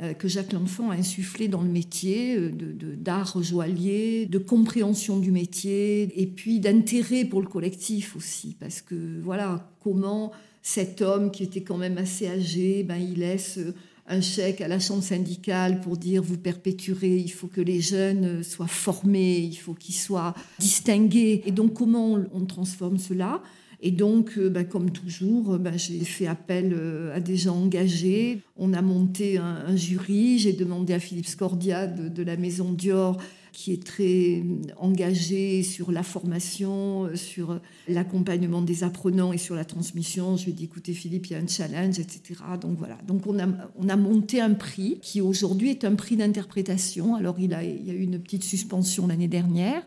[0.00, 2.50] Euh, que Jacques L'Enfant a insufflé dans le métier euh,
[2.96, 8.56] d'art de, joaillier, de compréhension du métier et puis d'intérêt pour le collectif aussi.
[8.58, 13.58] Parce que voilà, comment cet homme qui était quand même assez âgé, ben, il laisse
[13.58, 13.74] euh,
[14.06, 18.42] un chèque à la chambre syndicale pour dire vous perpétuerez, il faut que les jeunes
[18.42, 21.42] soient formés, il faut qu'ils soient distingués.
[21.44, 23.42] Et donc comment on transforme cela?
[23.84, 27.56] Et donc, euh, bah, comme toujours, euh, bah, j'ai fait appel euh, à des gens
[27.56, 28.40] engagés.
[28.56, 30.38] On a monté un, jury.
[30.38, 34.42] J'ai demandé à Philippe Scordia de, la Maison Dior qui est très
[34.78, 40.38] engagé sur la formation, sur l'accompagnement des apprenants et sur la transmission.
[40.38, 42.40] Je lui ai dit, écoutez Philippe, il y a un challenge, etc.
[42.58, 42.96] Donc voilà.
[43.06, 47.14] Donc on a, on a monté un prix qui aujourd'hui est un prix d'interprétation.
[47.14, 47.54] Alors il y
[47.90, 49.82] a eu une petite suspension l'année dernière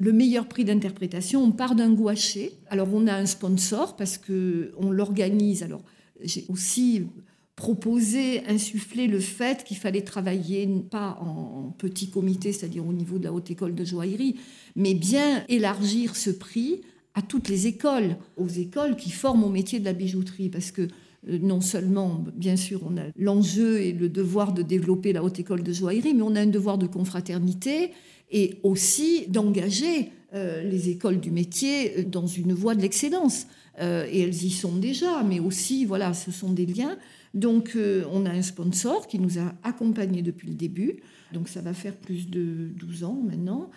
[0.00, 2.54] le meilleur prix d'interprétation, on part d'un gouaché.
[2.68, 5.62] Alors on a un sponsor parce que on l'organise.
[5.62, 5.82] Alors
[6.22, 7.06] j'ai aussi
[7.54, 13.24] proposé, insufflé le fait qu'il fallait travailler pas en petit comité, c'est-à-dire au niveau de
[13.24, 14.36] la haute école de joaillerie,
[14.74, 16.80] mais bien élargir ce prix
[17.12, 20.88] à toutes les écoles, aux écoles qui forment au métier de la bijouterie, parce que
[21.28, 25.38] euh, non seulement, bien sûr, on a l'enjeu et le devoir de développer la haute
[25.38, 27.90] école de joaillerie, mais on a un devoir de confraternité
[28.30, 33.46] et aussi d'engager euh, les écoles du métier dans une voie de l'excellence.
[33.80, 36.96] Euh, et elles y sont déjà, mais aussi, voilà, ce sont des liens.
[37.34, 41.00] Donc, euh, on a un sponsor qui nous a accompagnés depuis le début.
[41.32, 43.70] Donc, ça va faire plus de 12 ans maintenant,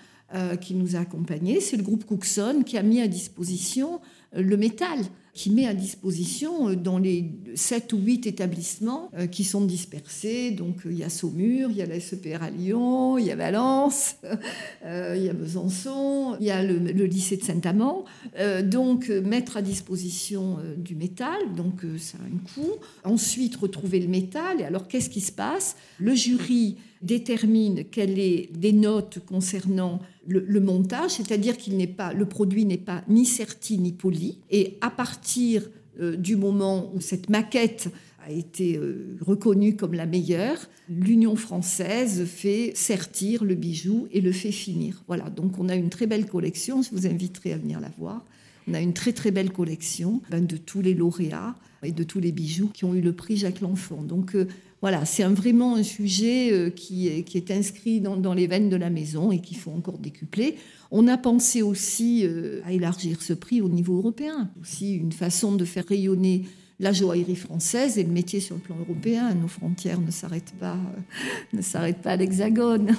[0.62, 1.62] qui nous a accompagnés.
[1.62, 4.02] C'est le groupe Cookson qui a mis à disposition
[4.36, 4.98] le métal
[5.34, 10.52] qui met à disposition euh, dans les 7 ou 8 établissements euh, qui sont dispersés.
[10.52, 13.32] Donc euh, il y a Saumur, il y a la SEPR à Lyon, il y
[13.32, 14.16] a Valence,
[14.86, 18.06] il y a Besançon, il y a le, lycée de Saint-Amand.
[18.64, 22.74] donc mettre à disposition du métal, donc ça a un coût.
[23.04, 24.62] Ensuite retrouver le métal.
[24.62, 25.76] Et alors qu'est-ce qui se passe?
[26.00, 32.26] Le jury détermine quelles est des notes concernant le, montage, c'est-à-dire qu'il n'est pas, le
[32.26, 35.23] produit n'est pas ni serti ni poli, et à partir
[36.00, 37.90] euh, du moment où cette maquette
[38.26, 44.32] a été euh, reconnue comme la meilleure, l'Union française fait sertir le bijou et le
[44.32, 45.04] fait finir.
[45.08, 48.26] Voilà, donc on a une très belle collection, je vous inviterai à venir la voir.
[48.68, 52.20] On a une très très belle collection ben, de tous les lauréats et de tous
[52.20, 54.02] les bijoux qui ont eu le prix Jacques L'Enfant.
[54.04, 54.48] Donc euh,
[54.84, 59.32] voilà, c'est vraiment un sujet euh, qui est, inscrit dans, les veines de la maison
[59.32, 60.58] et qu'il faut encore décupler.
[60.92, 65.56] On a pensé aussi euh, à élargir ce prix au niveau européen, aussi une façon
[65.56, 66.44] de faire rayonner
[66.82, 69.34] la joaillerie française et le métier sur le plan européen.
[69.36, 70.78] Nos frontières ne s'arrêtent pas,
[71.54, 72.94] ne s'arrêtent pas à l'Hexagone.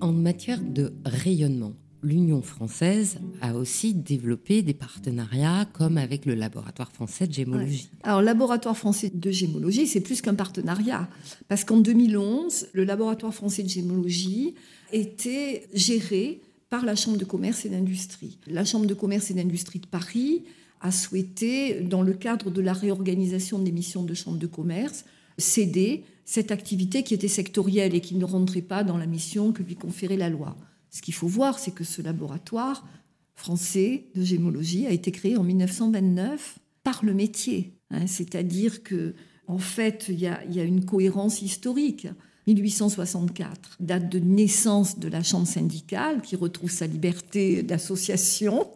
[0.00, 6.92] En matière de rayonnement, l'Union française a aussi développé des partenariats comme avec le laboratoire
[6.92, 7.90] français de gémologie.
[8.02, 11.08] Alors, laboratoire français de gémologie, c'est plus qu'un partenariat.
[11.48, 14.54] Parce qu'en 2011, le laboratoire français de gémologie
[14.92, 18.38] était géré par la Chambre de commerce et d'industrie.
[18.46, 20.44] La Chambre de commerce et d'industrie de Paris
[20.80, 25.04] a souhaité, dans le cadre de la réorganisation des missions de Chambre de commerce,
[25.36, 29.62] céder cette activité qui était sectorielle et qui ne rentrait pas dans la mission que
[29.62, 30.56] lui conférait la loi.
[30.90, 32.86] Ce qu'il faut voir, c'est que ce laboratoire
[33.34, 37.78] français de gémologie a été créé en 1929 par le métier.
[37.90, 38.06] Hein.
[38.06, 39.14] C'est-à-dire que,
[39.46, 42.08] en fait, il y, y a une cohérence historique.
[42.46, 48.66] 1864, date de naissance de la Chambre syndicale qui retrouve sa liberté d'association.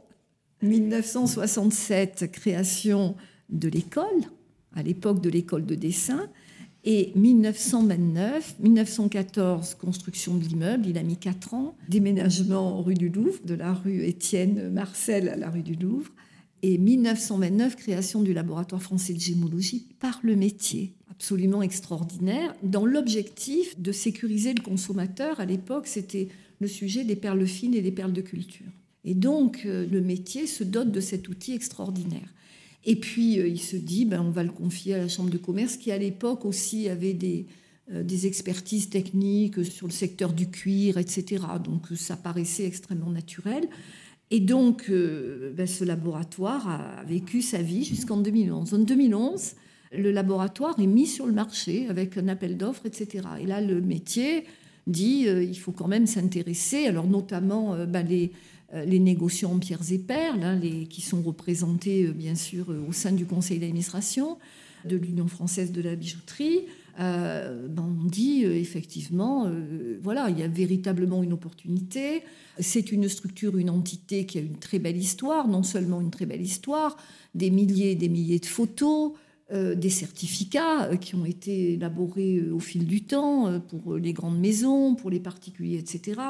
[0.63, 3.17] 1967, création
[3.51, 4.23] de l'école,
[4.75, 6.29] à l'époque de l'école de dessin.
[6.87, 11.77] Et 1929, 1914, construction de l'immeuble, il a mis 4 ans.
[11.89, 16.11] Déménagement rue du Louvre, de la rue Étienne Marcel à la rue du Louvre.
[16.63, 20.93] Et 1929, création du laboratoire français de gémologie par le métier.
[21.11, 25.41] Absolument extraordinaire, dans l'objectif de sécuriser le consommateur.
[25.41, 26.29] À l'époque, c'était
[26.61, 28.67] le sujet des perles fines et des perles de culture.
[29.05, 32.35] Et donc, euh, le métier se dote de cet outil extraordinaire.
[32.87, 35.39] Et puis, euh, il se dit, ben, on va le confier à la Chambre de
[35.39, 37.47] commerce, qui à l'époque aussi avait des,
[37.93, 41.45] euh, expertises techniques sur le secteur du cuir, etc.
[41.63, 43.69] Donc, ça paraissait extrêmement naturel.
[44.31, 48.75] Et donc, euh, ben, ce laboratoire a vécu sa vie jusqu'en 2011.
[48.75, 49.55] En 2011,
[49.97, 53.27] le laboratoire est mis sur le marché avec un appel d'offres, etc.
[53.41, 54.45] Et là, le métier
[54.87, 58.31] dit, il faut quand même s'intéresser, alors notamment ben, les euh,
[58.87, 60.61] les négociants en pierres et perles,
[60.91, 64.39] qui sont représentés euh, bien sûr euh, au sein du conseil d'administration
[64.85, 66.67] de l'Union française de la bijouterie.
[66.99, 69.51] Ben, on dit effectivement,
[70.03, 72.23] voilà, il y a véritablement une opportunité.
[72.61, 76.27] C'est une structure, une entité qui a une très belle histoire, non seulement une très
[76.27, 76.99] belle histoire,
[77.35, 79.15] des milliers et des milliers de photos,
[79.51, 85.11] des certificats qui ont été élaborés au fil du temps pour les grandes maisons, pour
[85.11, 86.21] les particuliers, etc.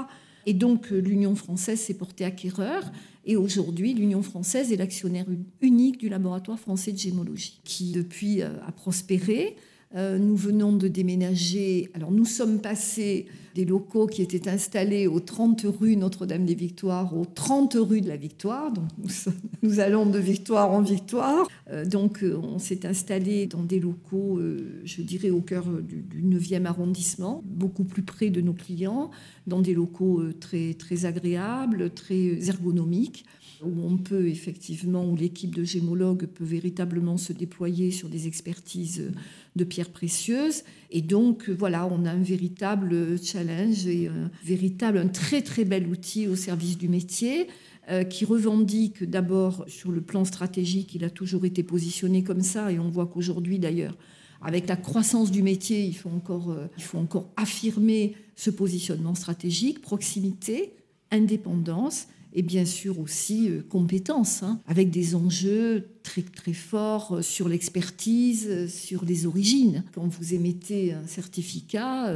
[0.46, 2.90] Et donc euh, l'Union française s'est portée acquéreur.
[3.26, 5.26] Et aujourd'hui, l'Union française est l'actionnaire
[5.62, 9.56] unique du laboratoire français de gémologie, qui depuis euh, a prospéré.
[9.96, 11.88] Euh, nous venons de déménager.
[11.94, 17.76] Alors, nous sommes passés des locaux qui étaient installés aux 30 rue Notre-Dame-des-Victoires aux 30
[17.78, 18.72] rue de la Victoire.
[18.72, 18.88] Donc,
[19.62, 21.46] nous, allons de victoire en victoire.
[21.70, 24.40] Euh, donc, euh, on s'est installé dans des locaux,
[24.84, 29.12] je dirais, au cœur du, du, 9e arrondissement, beaucoup plus près de nos clients,
[29.46, 33.24] dans des locaux très, très agréables, très ergonomiques
[33.62, 39.10] où on peut effectivement, où l'équipe de gémologues peut véritablement se déployer sur des expertises
[39.56, 40.62] de pierres précieuses.
[40.90, 45.86] Et donc, voilà, on a un véritable challenge et un véritable, un très très bel
[45.86, 47.48] outil au service du métier
[47.90, 52.72] euh, qui revendique d'abord sur le plan stratégique, il a toujours été positionné comme ça,
[52.72, 53.94] et on voit qu'aujourd'hui d'ailleurs,
[54.40, 59.14] avec la croissance du métier, il faut encore, euh, il faut encore affirmer ce positionnement
[59.14, 60.72] stratégique, proximité,
[61.10, 67.22] indépendance et bien sûr aussi euh, compétences, hein, avec des enjeux très très forts euh,
[67.22, 69.84] sur l'expertise, euh, sur les origines.
[69.94, 72.12] Quand vous émettez un certificat,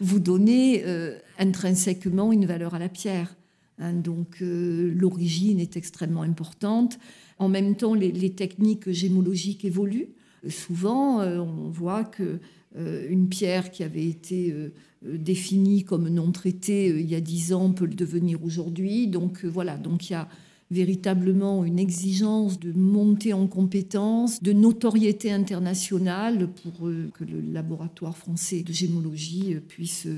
[0.00, 0.84] vous donnez
[1.38, 3.34] intrinsèquement une valeur à la pierre.
[3.78, 6.98] Hein, donc l'origine est extrêmement importante.
[7.38, 10.08] En même temps, les, les techniques gémologiques évoluent.
[10.48, 12.40] Souvent, on voit que
[12.74, 14.72] une pierre qui avait été
[15.06, 19.08] euh, défini comme non traité euh, il y a dix ans peut le devenir aujourd'hui.
[19.08, 20.28] Donc euh, voilà, donc il y a
[20.70, 28.62] véritablement une exigence de montée en compétences, de notoriété internationale pour que le laboratoire français
[28.62, 30.08] de gémologie puisse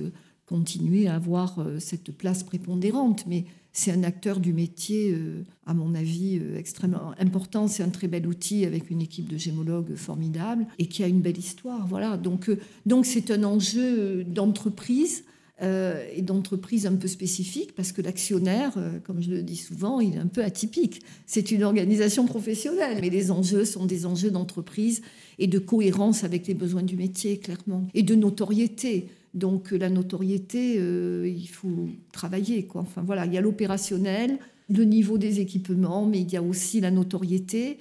[0.47, 3.25] continuer à avoir cette place prépondérante.
[3.27, 7.67] Mais c'est un acteur du métier, euh, à mon avis, euh, extrêmement important.
[7.67, 11.21] C'est un très bel outil avec une équipe de gémologues formidable et qui a une
[11.21, 11.85] belle histoire.
[11.89, 12.17] Voilà.
[12.17, 15.25] Donc, euh, donc c'est un enjeu d'entreprise.
[15.61, 20.19] et d'entreprise un peu spécifique parce que l'actionnaire, comme je le dis souvent, il est
[20.19, 21.01] un peu atypique.
[21.27, 25.01] C'est une organisation professionnelle, mais les enjeux sont des enjeux d'entreprise
[25.39, 29.09] et de cohérence avec les besoins du métier, clairement, et de notoriété.
[29.35, 32.67] Donc la notoriété, euh, il faut travailler.
[32.67, 32.83] Quoi.
[32.83, 36.81] Enfin voilà, il y a l'opérationnel, le niveau des équipements, mais il y a aussi
[36.81, 37.79] la notoriété.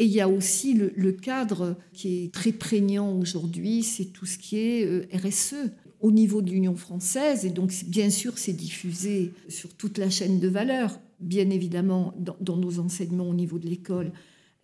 [0.00, 4.38] Et il y a aussi le, cadre qui est très prégnant aujourd'hui, c'est tout ce
[4.38, 5.56] qui est euh, RSE
[6.00, 7.44] au niveau de l'Union française.
[7.44, 12.56] Et donc, bien sûr, c'est diffusé sur toute la chaîne de valeur, bien évidemment, dans
[12.56, 14.12] nos enseignements au niveau de l'école,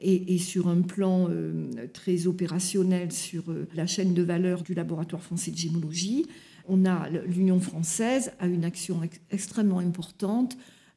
[0.04, 5.22] et, sur un plan euh, très opérationnel sur euh, la chaîne de valeur du laboratoire
[5.22, 6.26] français de gémologie.
[6.68, 10.56] On a l'Union française a une action extrêmement importante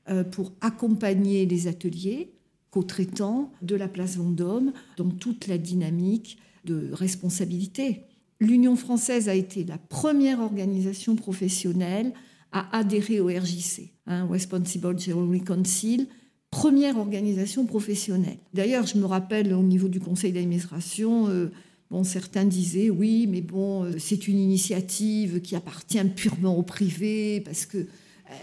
[0.10, 2.34] euh, pour accompagner les ateliers
[2.70, 8.04] co-traitants de la place Vendôme dans toute la dynamique de responsabilité.
[8.41, 12.13] L'Union française a été la première organisation professionnelle
[12.52, 16.08] à adhérer au RJC, hein, Responsible Jewelry Council,
[16.52, 18.38] première organisation professionnelle.
[18.54, 21.52] D'ailleurs, je me rappelle au niveau du conseil d'administration, euh,
[21.92, 27.42] bon, certains disaient oui, mais bon, euh, c'est une initiative qui appartient purement au privé
[27.42, 27.88] parce que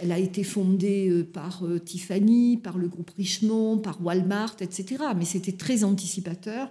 [0.01, 5.05] elle a été fondée euh, par Tiffany, par le groupe Richemont, par Walmart, etc.
[5.17, 6.69] Mais c'était très anticipateur.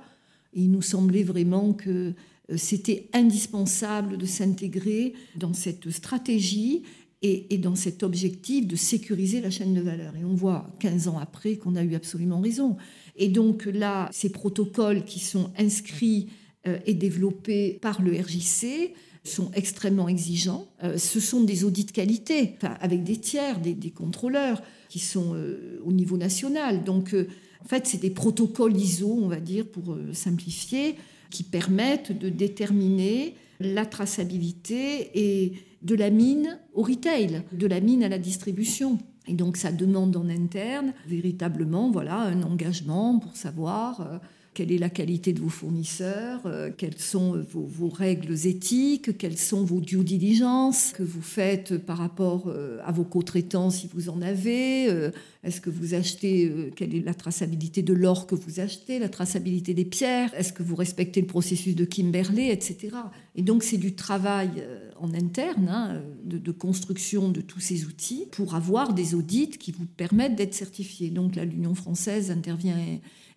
[0.55, 2.13] Et il nous semblait vraiment que
[2.57, 6.83] c'était indispensable de s'intégrer dans cette stratégie
[7.23, 10.13] et, dans cet objectif de sécuriser la chaîne de valeur.
[10.17, 12.75] Et on voit 15 ans après qu'on a eu absolument raison.
[13.15, 16.29] Et donc là, ces protocoles qui sont inscrits
[16.67, 20.67] euh, et développés par le RJC sont extrêmement exigeants.
[20.83, 25.79] Euh, ce sont des audits de qualité, avec des tiers, des, contrôleurs qui sont euh,
[25.85, 26.83] au niveau national.
[26.83, 27.15] Donc
[27.63, 30.95] en fait, c'est des protocoles ISO, on va dire, pour simplifier,
[31.29, 35.53] qui permettent de déterminer la traçabilité et
[35.83, 38.97] de la mine au retail, de la mine à la distribution.
[39.27, 44.17] Et donc ça demande en interne véritablement voilà un engagement pour savoir euh,
[44.53, 49.37] quelle est la qualité de vos fournisseurs, euh, quelles sont euh, vos, règles éthiques, quelles
[49.37, 52.53] sont vos due diligence que vous faites par rapport
[52.85, 55.11] à vos co-traitants si vous en avez.
[55.43, 59.73] Est-ce que vous achetez, quelle est la traçabilité de l'or que vous achetez, la traçabilité
[59.73, 62.89] des pierres, est-ce que vous respectez le processus de Kimberley, etc.
[63.35, 64.63] Et donc c'est du travail
[64.99, 69.71] en interne, hein, de, de, construction de tous ces outils pour avoir des audits qui
[69.71, 71.09] vous permettent d'être certifiés.
[71.09, 72.77] Donc là, l'Union française intervient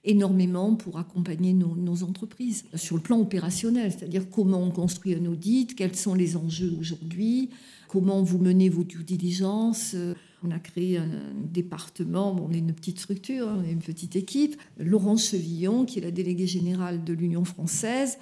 [0.06, 5.74] énormément pour accompagner nos, entreprises sur le plan opérationnel, c'est-à-dire comment on construit un audit,
[5.74, 7.50] quels sont les enjeux aujourd'hui,
[7.88, 9.96] comment vous menez vos due diligence.
[10.42, 11.08] On a créé un
[11.52, 14.56] département, on est une petite structure, hein, on est une petite équipe.
[14.78, 18.18] Laurence Chevillon, qui est la déléguée générale de l'Union française,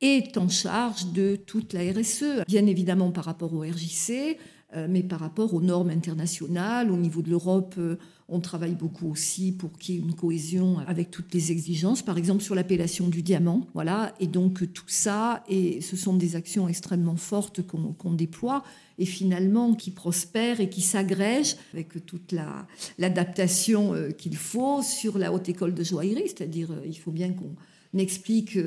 [0.00, 4.38] est en charge de toute la RSE, bien évidemment par rapport au RJC,
[4.74, 7.96] euh, mais par rapport aux normes internationales, au niveau de l'Europe, euh,
[8.28, 12.18] on travaille beaucoup aussi pour qu'il y ait une cohésion avec toutes les exigences, par
[12.18, 13.68] exemple sur l'appellation du diamant.
[13.74, 14.12] Voilà.
[14.18, 18.64] Et donc tout ça, et ce sont des actions extrêmement fortes qu'on déploie
[18.98, 22.34] et finalement qui prospèrent et qui s'agrègent avec toute
[22.98, 26.26] l'adaptation euh, qu'il faut sur la haute école de joaillerie.
[26.26, 27.54] C'est-à-dire, il faut bien qu'on
[27.98, 28.58] explique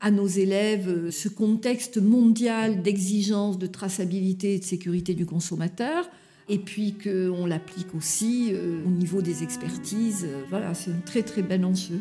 [0.00, 6.08] à nos élèves ce contexte mondial d'exigence, de traçabilité et de sécurité du consommateur
[6.48, 10.24] et puis qu'on l'applique aussi euh, au niveau des expertises.
[10.24, 12.00] Euh, voilà, c'est un très très bel enjeu.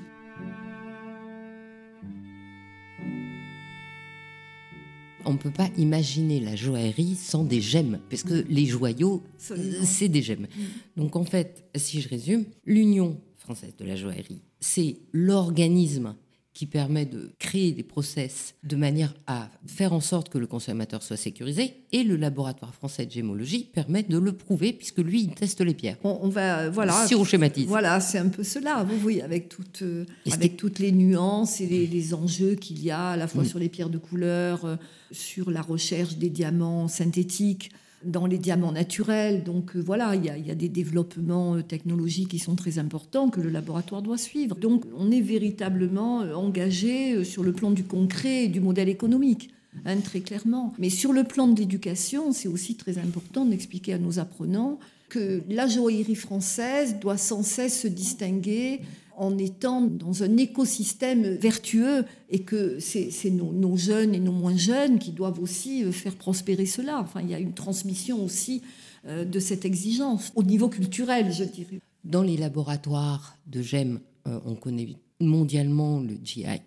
[5.26, 10.08] on ne peut pas imaginer la joaillerie sans des gemmes, parce que les joyaux, c'est
[10.08, 10.44] des gemmes.
[10.44, 11.02] Mm.
[11.02, 16.16] Donc en fait, si je résume, l'Union française de la joaillerie, c'est l'organisme
[16.58, 21.04] qui permet de créer des process de manière à faire en sorte que le consommateur
[21.04, 21.84] soit sécurisé.
[21.92, 25.76] Et le laboratoire français de gémologie permet de le prouver, puisque lui, il teste les
[25.76, 25.98] pierres.
[26.04, 27.06] On, va, euh, voilà.
[27.06, 27.68] Si on schématise.
[27.68, 28.84] Voilà, c'est un peu cela.
[28.84, 33.10] Vous voyez, avec, toutes, euh, avec toutes les nuances et les, enjeux qu'il y a,
[33.10, 34.78] à la fois sur les pierres de couleur, euh,
[35.12, 37.70] sur la recherche des diamants synthétiques
[38.04, 39.44] dans les diamants naturels.
[39.44, 43.42] Donc euh, voilà, il y, a, des développements euh, technologiques qui sont très importants que
[43.42, 44.56] le laboratoire doit suivre.
[44.56, 49.50] Donc on est véritablement euh, engagé sur le plan du concret et du modèle économique.
[49.86, 50.74] Hein, très clairement.
[50.80, 54.80] Mais sur le plan de l'éducation, c'est aussi très important d'expliquer à nos apprenants
[55.10, 58.82] que la joaillerie française doit sans cesse se distinguer
[59.18, 65.00] en étant dans un écosystème vertueux et que c'est nos, jeunes et nos moins jeunes
[65.00, 67.00] qui doivent aussi euh, faire prospérer cela.
[67.00, 68.62] Enfin, il y a une transmission aussi
[69.08, 71.82] euh, de cette exigence au niveau culturel, je dirais.
[72.04, 76.60] Dans les laboratoires de GEM, euh, on connaît mondialement le GIA,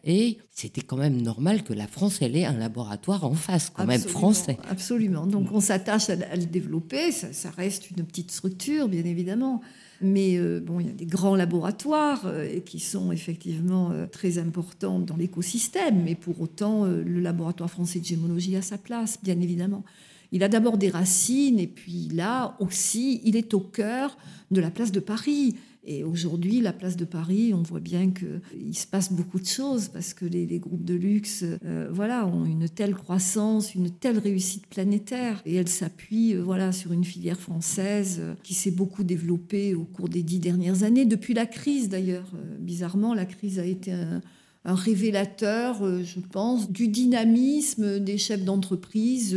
[0.51, 4.01] c'était quand même normal que la France elle ait un laboratoire en face, quand même
[4.01, 4.59] français.
[4.69, 5.25] Absolument.
[5.25, 7.13] Donc on s'attache à, le développer.
[7.13, 9.61] ça, reste une petite structure, bien évidemment.
[10.01, 14.39] Mais euh, bon, il y a des grands laboratoires euh, qui sont effectivement euh, très
[14.39, 16.03] importants dans l'écosystème.
[16.03, 19.85] Mais pour autant, le laboratoire français de gémologie a sa place, bien évidemment.
[20.33, 24.17] Il a d'abord des racines, et puis là aussi, il est au cœur
[24.51, 25.57] de la place de Paris.
[25.83, 29.89] Et aujourd'hui, la place de Paris, on voit bien qu'il se passe beaucoup de choses
[29.89, 34.67] parce que les, groupes de luxe euh, voilà, ont une telle croissance, une telle réussite
[34.67, 35.41] planétaire.
[35.47, 39.85] Et elle s'appuie euh, voilà, sur une filière française euh, qui s'est beaucoup développée au
[39.85, 42.31] cours des dix dernières années, depuis la crise d'ailleurs.
[42.59, 44.21] bizarrement, la crise a été un,
[44.67, 49.37] un révélateur, je pense, du dynamisme des chefs d'entreprise,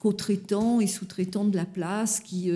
[0.00, 2.50] co-traitants et sous-traitants de la place, qui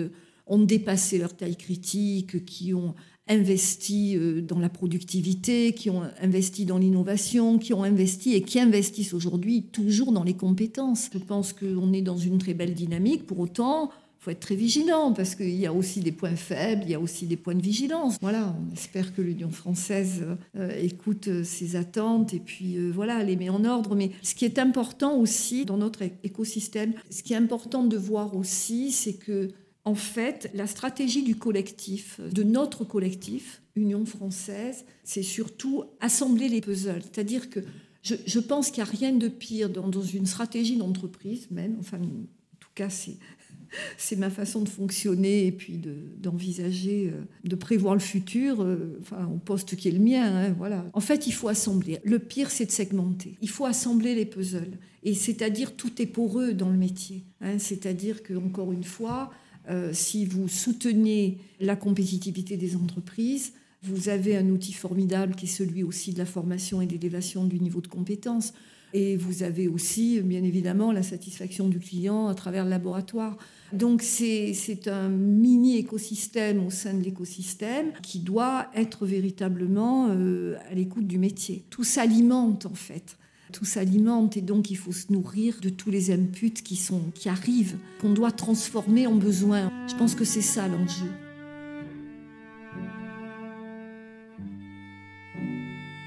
[0.45, 2.95] ont dépassé leur taille critique, qui ont
[3.29, 9.13] investi dans la productivité, qui ont investi dans l'innovation, qui ont investi et qui investissent
[9.13, 11.09] aujourd'hui toujours dans les compétences.
[11.13, 13.25] Je pense qu'on est dans une très belle dynamique.
[13.25, 16.81] Pour autant, il faut être très vigilant parce qu'il y a aussi des points faibles,
[16.83, 18.17] il y a aussi des points de vigilance.
[18.19, 20.25] Voilà, on espère que l'Union française
[20.57, 23.95] euh, écoute euh, ces attentes et puis euh, voilà, les met en ordre.
[23.95, 28.35] Mais ce qui est important aussi dans notre écosystème, ce qui est important de voir
[28.35, 29.47] aussi, c'est que
[29.89, 36.61] en fait, la stratégie du collectif, de notre collectif, Union française, c'est surtout assembler les
[36.61, 37.01] puzzles.
[37.01, 37.61] C'est-à-dire que
[38.03, 42.57] je, pense qu'il n'y a rien de pire dans, une stratégie d'entreprise, même, enfin, en
[42.59, 42.89] tout cas,
[43.97, 45.81] c'est ma façon de fonctionner et puis
[46.19, 50.23] d'envisager, euh, de, prévoir le futur, euh, enfin, au poste qui est le mien.
[50.23, 50.85] Hein, voilà.
[50.93, 51.97] En fait, il faut assembler.
[52.03, 53.39] Le pire, c'est de segmenter.
[53.41, 54.77] Il faut assembler les puzzles.
[55.01, 57.23] Et c'est-à-dire, tout est poreux dans le métier.
[57.41, 57.57] Hein.
[57.57, 59.31] c'est-à-dire que, encore une fois,
[59.69, 63.53] euh, si vous soutenez la compétitivité des entreprises,
[63.83, 66.97] vous avez un outil formidable qui est celui aussi de la formation et de
[67.47, 68.53] du niveau de compétences.
[68.93, 73.37] Et vous avez aussi, bien évidemment, la satisfaction du client à travers le laboratoire.
[73.71, 80.73] Donc c'est un mini écosystème au sein de l'écosystème qui doit être véritablement euh, à
[80.73, 81.63] l'écoute du métier.
[81.69, 83.17] Tout s'alimente en fait.
[83.51, 87.29] Tout s'alimente et donc il faut se nourrir de tous les inputs qui, sont, qui
[87.29, 89.71] arrivent, qu'on doit transformer en besoin.
[89.87, 91.09] Je pense que c'est ça l'enjeu.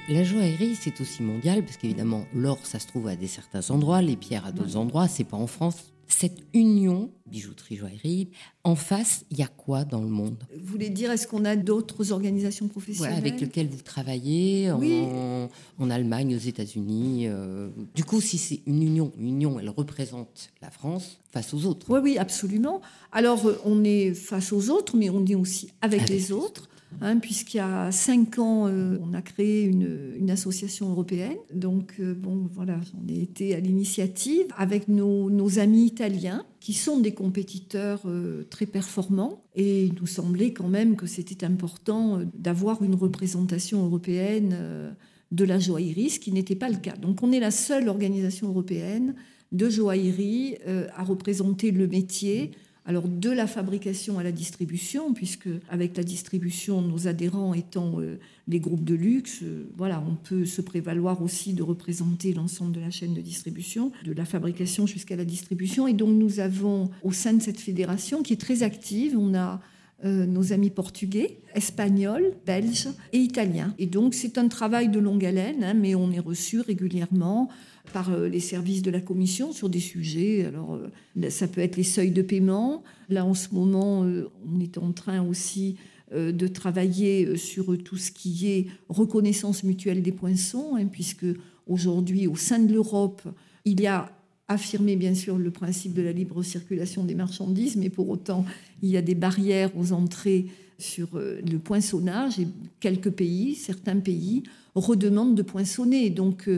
[0.09, 4.03] La joaillerie, c'est aussi mondial, parce qu'évidemment, l'or, ça se trouve à des certains endroits,
[4.03, 8.29] les pierres à d'autres endroits, c'est pas en France cette union bijouterie-joaillerie,
[8.63, 10.37] en face, il y a quoi dans le monde?
[10.55, 13.17] Vous voulez dire, est-ce qu'on a d'autres organisations professionnelles?
[13.17, 19.13] Avec lesquelles vous travaillez en, Allemagne, aux États-Unis euh, Du coup, si c'est une union,
[19.19, 21.87] une union, elle représente la France face aux autres.
[21.91, 22.83] Oui, oui, absolument.
[23.11, 26.69] Alors, euh, on est face aux autres, mais on est aussi avec, les autres.
[27.01, 31.37] Hein, puisqu'il y a cinq ans, euh, on a créé une, association européenne.
[31.53, 37.01] Donc, euh, bon, voilà, on a été à l'initiative avec nos, amis italiens, qui sont
[37.01, 39.43] des compétiteurs euh, très performants.
[39.57, 44.95] Et il nous semblait quand même que c'était important d'avoir une représentation européenne
[45.33, 46.97] de la joaillerie, ce qui n'était pas le cas.
[46.97, 49.15] Donc, on est la seule organisation européenne
[49.51, 50.57] de joaillerie
[50.97, 52.53] à représenter le métier
[52.85, 58.19] alors de la fabrication à la distribution, puisque avec la distribution, nos adhérents étant euh,
[58.49, 62.81] les groupes de luxe, euh, voilà, on peut se prévaloir aussi de représenter l'ensemble de
[62.81, 65.87] la chaîne de distribution, de la fabrication jusqu'à la distribution.
[65.87, 69.61] Et donc nous avons au sein de cette fédération qui est très active, on a
[70.05, 73.73] euh, nos amis portugais, espagnols, belges et italiens.
[73.79, 77.49] Et donc c'est un travail de longue haleine, hein, mais on est reçu régulièrement
[77.93, 80.45] par euh, les services de la Commission sur des sujets.
[80.45, 82.83] Alors, euh, ça peut être les seuils de paiement.
[83.11, 85.77] Là, en ce moment, on est en train aussi
[86.13, 91.27] de travailler sur tout ce qui est reconnaissance mutuelle des poinçons, hein, puisque
[91.67, 93.23] aujourd'hui, au sein de l'Europe,
[93.65, 94.11] il y a
[94.53, 98.45] affirmé bien sûr le principe de la libre circulation des marchandises, mais pour autant,
[98.83, 100.47] il y a des barrières aux entrées
[100.79, 102.49] sur le poinçonnage et
[102.81, 104.43] quelques pays, certains pays,
[104.75, 106.11] redemandent de poinçonner.
[106.11, 106.49] Donc,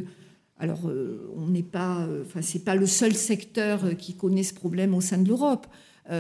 [0.59, 4.45] alors, euh, on n'est pas, euh, enfin, c'est pas le seul secteur euh, qui connaît
[4.45, 5.67] ce problème au sein de l'Europe,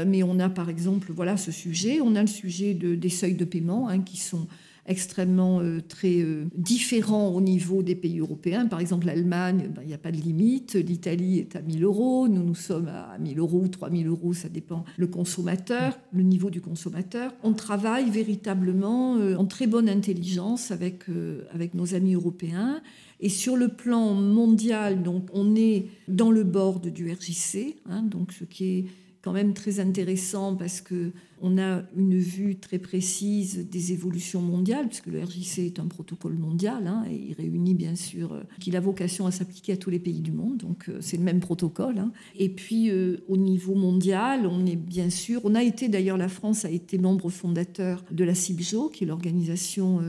[0.06, 2.00] mais on a par exemple, voilà, ce sujet.
[2.00, 4.46] On a le sujet des seuils de paiement hein, qui sont
[4.86, 6.24] extrêmement très
[6.54, 8.66] différents au niveau des pays européens.
[8.66, 10.74] Par exemple, l'Allemagne, ben, il n'y a pas de limite.
[10.74, 12.28] L'Italie est à 1000 euros.
[12.28, 14.32] Nous, nous sommes à 1000 euros ou 3000 euros.
[14.34, 17.32] Ça dépend le consommateur, le niveau du consommateur.
[17.42, 21.04] On travaille véritablement en très bonne intelligence avec,
[21.52, 22.82] avec nos amis européens.
[23.20, 28.32] Et sur le plan mondial, donc, on est dans le board du RJC, hein, donc
[28.32, 28.84] ce qui est
[29.24, 34.86] quand même très intéressant parce que on a une vue très précise des évolutions mondiales,
[34.86, 38.76] puisque le RJC est un protocole mondial, hein, et il réunit bien sûr, euh, qu'il
[38.76, 41.40] a vocation à s'appliquer à tous les pays du monde, donc euh, c'est le même
[41.40, 41.98] protocole.
[41.98, 42.12] Hein.
[42.36, 46.28] Et puis euh, au niveau mondial, on est bien sûr, on a été d'ailleurs, la
[46.28, 50.02] France a été membre fondateur de la CIBJO, qui est l'organisation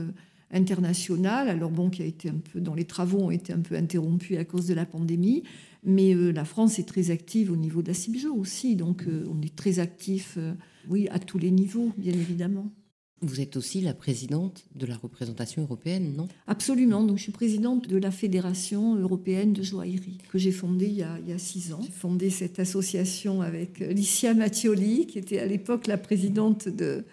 [0.52, 3.76] internationale, alors bon, qui a été un peu, dans les travaux ont été un peu
[3.76, 5.42] interrompus à cause de la pandémie,
[5.86, 9.24] mais euh, la France est très active au niveau de la CIBJO aussi, donc euh,
[9.30, 10.52] on est très actif, euh,
[10.90, 12.70] oui, à tous les niveaux, bien évidemment.
[13.22, 16.28] Vous êtes aussi la présidente de la représentation européenne, non?
[16.46, 17.02] Absolument.
[17.02, 21.02] Donc, je suis présidente de la Fédération européenne de joaillerie que j'ai fondée il y,
[21.02, 21.80] a, il y a six ans.
[21.82, 27.06] J'ai fondé cette association avec Licia Mattioli, qui était à l'époque la présidente de,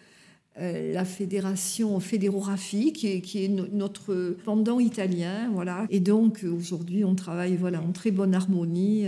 [0.60, 5.50] la fédération Fédérographie, qui est, qui est notre pendant italien.
[5.52, 5.88] Voilà.
[5.90, 9.08] Et donc, aujourd'hui, on travaille voilà, en très bonne harmonie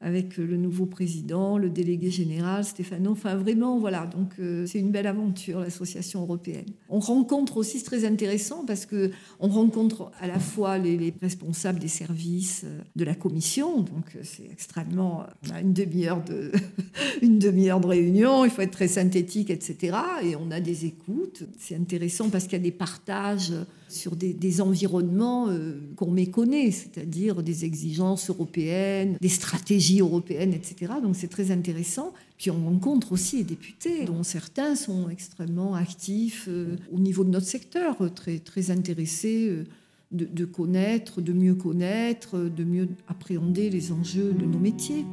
[0.00, 3.10] avec le nouveau président, le délégué général, Stéphano.
[3.10, 4.06] Enfin, vraiment, voilà.
[4.06, 6.66] Donc, euh, c'est une belle aventure, l'association européenne.
[6.88, 11.80] On rencontre aussi, c'est très intéressant parce que on rencontre à la fois les, responsables
[11.80, 13.80] des services euh, de la commission.
[13.80, 15.24] Donc, euh, c'est extrêmement.
[15.48, 16.52] On a une demi-heure de,
[17.22, 18.44] une demi-heure de réunion.
[18.44, 19.96] Il faut être très synthétique, etc.
[20.22, 21.42] Et on a des écoutes.
[21.58, 23.52] C'est intéressant parce qu'il y a des partages
[23.88, 30.92] sur des, environnements euh, qu'on méconnaît, c'est-à-dire des exigences européennes, des stratégies européennes, etc.
[31.02, 32.12] Donc c'est très intéressant.
[32.36, 37.30] Puis on rencontre aussi les députés, dont certains sont extrêmement actifs euh, au niveau de
[37.30, 39.48] notre secteur, très, très intéressés.
[39.48, 39.64] Euh,
[40.10, 45.04] de connaître, de mieux connaître, de mieux appréhender les enjeux de nos métiers.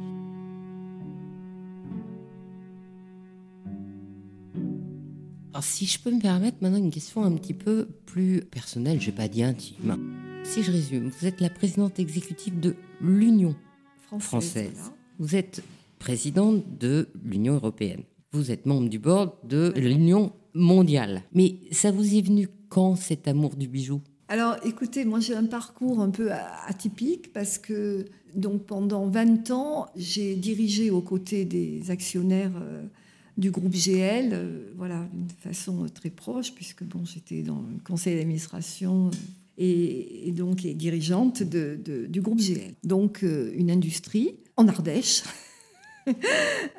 [5.56, 9.06] Alors, si je peux me permettre maintenant une question un petit peu plus personnelle, je
[9.06, 9.96] vais pas dire intime.
[10.44, 13.56] Si je résume, vous êtes la présidente exécutive de l'Union
[14.18, 14.92] française.
[15.18, 15.62] Vous êtes
[15.98, 18.02] présidente de l'Union européenne.
[18.32, 21.22] Vous êtes membre du board de l'Union mondiale.
[21.32, 24.02] Mais ça vous est venu quand cet amour du bijou?
[24.28, 26.32] Alors écoutez, moi j'ai un parcours un peu
[26.66, 28.04] atypique parce que
[28.34, 32.82] donc pendant 20 ans, j'ai dirigé aux côtés des actionnaires euh,
[33.36, 38.16] du groupe GL, euh, voilà, d'une façon très proche, puisque bon, j'étais dans le conseil
[38.16, 39.12] d'administration euh,
[39.58, 42.74] et, donc dirigeante du groupe GL.
[42.84, 45.22] Donc euh, une industrie en Ardèche.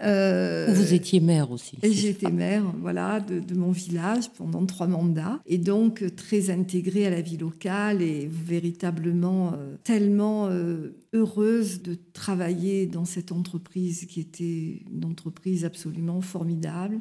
[0.03, 1.75] Euh, vous étiez maire aussi.
[1.81, 7.21] J'étais maire, voilà, de, mon village pendant trois mandats, et donc très intégrée à la
[7.21, 14.83] vie locale et véritablement euh, tellement euh, heureuse de travailler dans cette entreprise qui était
[14.93, 16.99] une entreprise absolument formidable,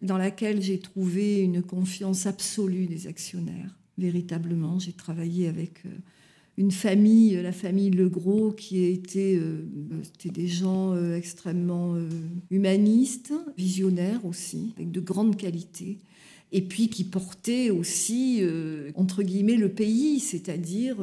[0.00, 3.76] dans laquelle j'ai trouvé une confiance absolue des actionnaires.
[3.98, 5.82] Véritablement, j'ai travaillé avec
[6.58, 9.64] une famille, la famille Legros, qui a été, euh,
[10.02, 12.08] c'était des gens euh, extrêmement euh,
[12.50, 15.98] humanistes, visionnaires aussi, avec de grandes qualités,
[16.50, 18.42] et puis qui portaient aussi,
[18.94, 20.96] entre guillemets, le pays, c'est-à-dire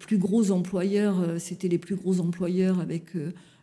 [0.00, 3.12] plus gros employeurs, c'était les plus gros employeurs avec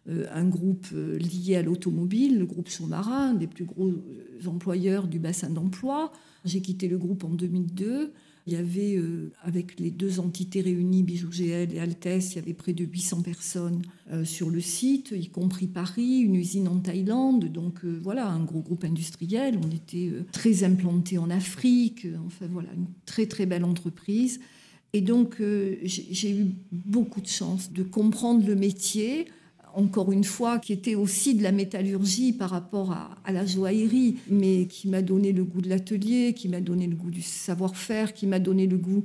[0.08, 0.88] un groupe
[1.20, 3.92] lié à l'automobile, le groupe Sous-Marin, des plus gros
[4.46, 6.14] employeurs du bassin d'emploi.
[6.46, 8.14] J'ai quitté le groupe en 2002.
[8.48, 12.40] Il y avait, euh, avec les deux entités réunies, Bijou GL et Altesse, il y
[12.40, 16.78] avait près de 800 personnes euh, sur le site, y compris Paris, une usine en
[16.78, 17.52] Thaïlande.
[17.52, 19.60] Donc euh, voilà, un gros groupe industriel.
[19.62, 22.08] On était très implanté en Afrique.
[22.26, 24.40] Enfin voilà, une très très belle entreprise.
[24.94, 25.42] Et donc
[25.84, 29.28] j'ai eu beaucoup de chance de comprendre le métier
[29.78, 34.66] encore une fois, qui était aussi de la métallurgie par rapport à, la joaillerie, mais
[34.66, 38.26] qui m'a donné le goût de l'atelier, qui m'a donné le goût du savoir-faire, qui
[38.26, 39.04] m'a donné le goût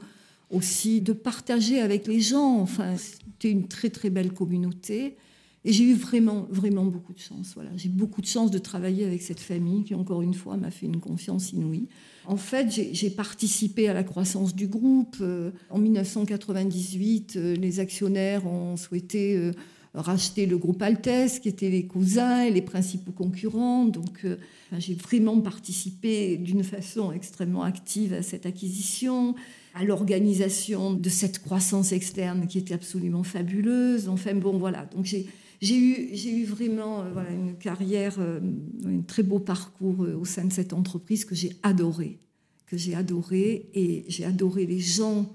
[0.51, 2.59] aussi de partager avec les gens.
[2.59, 5.17] Enfin, c'était une très très belle communauté.
[5.65, 7.53] Et j'ai eu vraiment, vraiment beaucoup de chance.
[7.55, 7.71] Voilà.
[7.77, 10.87] J'ai beaucoup de chance de travailler avec cette famille qui, encore une fois, m'a fait
[10.87, 11.87] une confiance inouïe.
[12.25, 15.17] En fait, j'ai participé à la croissance du groupe.
[15.21, 19.53] Euh, en 1998, euh, les actionnaires ont souhaité
[19.95, 23.85] racheter le groupe Altes, qui étaient les cousins et les principaux concurrents.
[23.85, 24.37] Donc, euh,
[24.79, 29.35] j'ai vraiment participé d'une façon extrêmement active à cette acquisition,
[29.75, 34.09] à l'organisation de cette croissance externe qui était absolument fabuleuse.
[34.09, 34.87] Enfin, bon, voilà.
[34.87, 35.27] Donc, j'ai.
[35.65, 38.41] Eu, vraiment euh, une carrière, euh,
[38.85, 42.19] un très beau parcours au sein de cette entreprise que j'ai adoré,
[42.67, 45.31] que j'ai adoré, et j'ai adoré les gens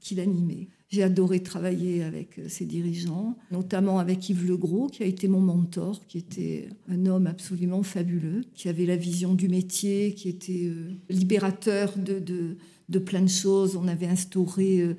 [0.00, 0.66] qui l'animaient.
[0.90, 5.40] J'ai adoré travailler avec euh, ses dirigeants, notamment avec Yves Legros, qui a été mon
[5.40, 10.64] mentor, qui était un homme absolument fabuleux, qui avait la vision du métier, qui était
[10.64, 12.56] euh, libérateur de, de,
[12.88, 13.76] de plein de choses.
[13.76, 14.96] On avait instauré euh,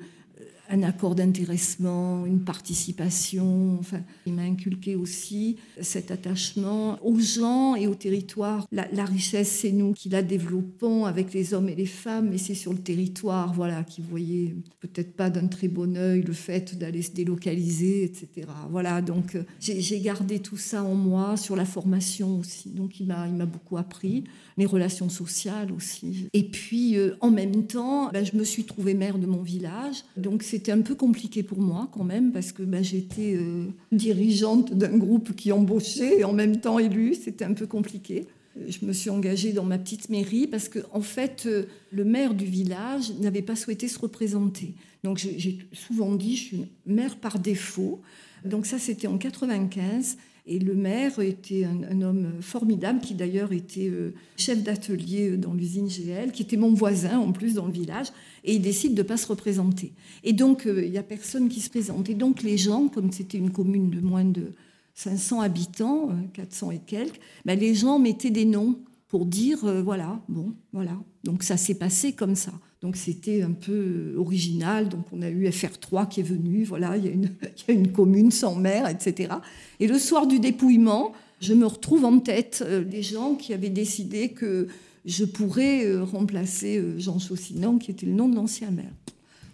[0.70, 3.76] un accord d'intéressement, une participation.
[3.78, 8.66] Enfin, il m'a inculqué aussi cet attachement aux gens et au territoire.
[8.70, 12.54] La, richesse, c'est nous qui la développons avec les hommes et les femmes, mais c'est
[12.54, 17.02] sur le territoire, voilà, qui voyait peut-être pas d'un très bon œil le fait d'aller
[17.02, 18.46] se délocaliser, etc.
[18.70, 22.70] Voilà, donc euh, j'ai gardé tout ça en moi sur la formation aussi.
[22.70, 24.24] Donc il m'a beaucoup appris
[24.56, 26.28] les relations sociales aussi.
[26.32, 30.04] Et puis euh, en même temps, ben, je me suis trouvée maire de mon village,
[30.16, 33.64] donc c'est c'était un peu compliqué pour moi quand même, parce que ben, j'étais euh,
[33.92, 37.14] dirigeante d'un groupe qui embauchait et en même temps élue.
[37.14, 38.26] C'était un peu compliqué.
[38.68, 42.34] Je me suis engagée dans ma petite mairie parce que, en fait, euh, le maire
[42.34, 44.74] du village n'avait pas souhaité se représenter.
[45.02, 48.02] Donc, j'ai souvent dit, je suis maire par défaut.
[48.44, 50.18] Donc, ça, c'était en 95.
[50.50, 55.86] Et le maire était un, homme formidable qui d'ailleurs était euh, chef d'atelier dans l'usine
[55.86, 58.08] GL, qui était mon voisin en plus dans le village,
[58.42, 59.92] et il décide de ne pas se représenter.
[60.24, 62.10] Et donc euh, il n'y a personne qui se présente.
[62.10, 64.52] Et donc les gens, comme c'était une commune de moins de
[64.94, 68.76] 500 habitants, 400 et quelques, ben, les gens mettaient des noms
[69.06, 70.98] pour dire voilà, bon, voilà.
[71.22, 72.52] Donc ça s'est passé comme ça.
[72.80, 74.88] Donc c'était un peu original.
[74.88, 77.30] Donc on a eu FR3 qui est venu, voilà, il y, a une,
[77.68, 79.34] une commune sans maire, etc.
[79.80, 83.70] Et le soir du dépouillement, je me retrouve en tête euh, des gens qui avaient
[83.70, 84.68] décidé que
[85.06, 88.92] je pourrais euh, remplacer euh, Jean Chaussinan, qui était le nom de l'ancien maire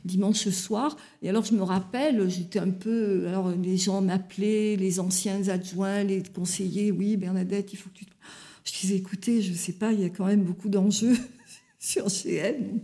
[0.05, 0.97] dimanche soir.
[1.21, 3.27] Et alors, je me rappelle, j'étais un peu.
[3.27, 6.93] Alors, les gens m'appelaient, les anciens adjoints, les conseillers.
[6.93, 8.05] Oui, Bernadette, il faut que tu.
[8.65, 11.17] Je disais, écoutez, je ne sais pas, il y a quand même beaucoup d'enjeux
[11.79, 12.81] sur GN.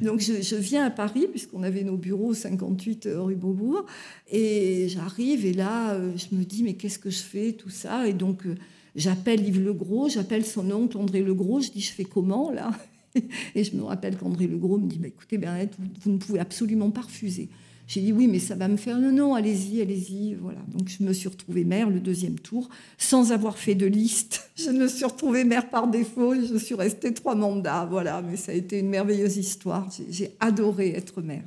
[0.00, 3.86] Donc je, viens à Paris, puisqu'on avait nos bureaux 58 euh, rue Beaubourg,
[4.30, 8.06] et j'arrive, et là, euh, je me dis, mais qu'est-ce que je fais, tout ça?
[8.06, 8.54] Et donc euh,
[8.96, 12.70] j'appelle Yves Legros, j'appelle son oncle André Legros, je dis, je fais comment, là?
[13.54, 16.90] Et je me rappelle qu'André Legros me dit, bah, écoutez, Bernadette, vous ne pouvez absolument
[16.90, 17.48] pas refuser.
[17.88, 20.34] J'ai dit oui, mais ça va me faire non, non, allez-y, allez-y.
[20.34, 20.60] Voilà.
[20.68, 22.68] Donc je me suis retrouvée maire le deuxième tour,
[22.98, 24.50] sans avoir fait de liste.
[24.56, 27.86] Je me suis retrouvée maire par défaut je suis restée trois mandats.
[27.88, 29.88] Voilà, mais ça a été une merveilleuse histoire.
[30.10, 31.44] J'ai adoré être maire.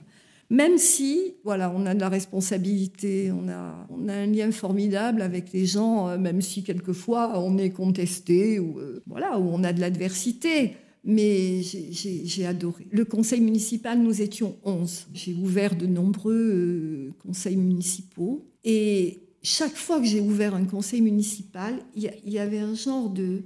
[0.49, 5.21] Même si, voilà, on a de la responsabilité, on a, on a un lien formidable
[5.21, 9.63] avec les gens, euh, même si quelquefois on est contesté ou euh, voilà, où on
[9.63, 12.87] a de l'adversité mais j'ai adoré.
[12.91, 15.07] Le conseil municipal, nous étions 11.
[15.13, 18.45] J'ai ouvert de nombreux euh, conseils municipaux.
[18.63, 23.43] Et chaque fois que j'ai ouvert un conseil municipal, il y, avait un genre de,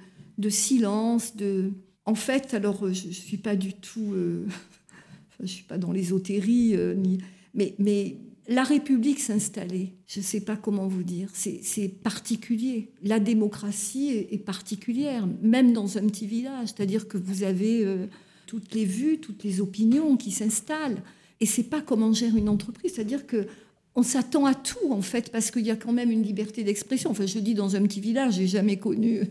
[0.49, 1.37] silence.
[1.37, 1.71] De...
[2.05, 4.13] En fait, alors, je ne suis pas du tout.
[4.13, 4.45] Euh,
[5.37, 7.19] je ne suis pas dans l'ésotérie, euh, ni...
[7.53, 9.93] mais, mais la République s'installait.
[10.05, 11.29] Je ne sais pas comment vous dire.
[11.33, 12.91] C'est particulier.
[13.01, 16.69] La démocratie est, particulière, même dans un petit village.
[16.69, 18.05] C'est-à-dire que vous avez euh,
[18.45, 21.01] toutes les vues, toutes les opinions qui s'installent.
[21.39, 22.93] Et c'est pas comme on gère une entreprise.
[22.93, 23.47] C'est-à-dire que
[23.95, 27.11] on s'attend à tout, en fait, parce qu'il y a quand même une liberté d'expression.
[27.11, 29.21] Enfin, je dis dans un petit village, j'ai jamais connu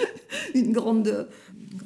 [0.54, 1.28] une grande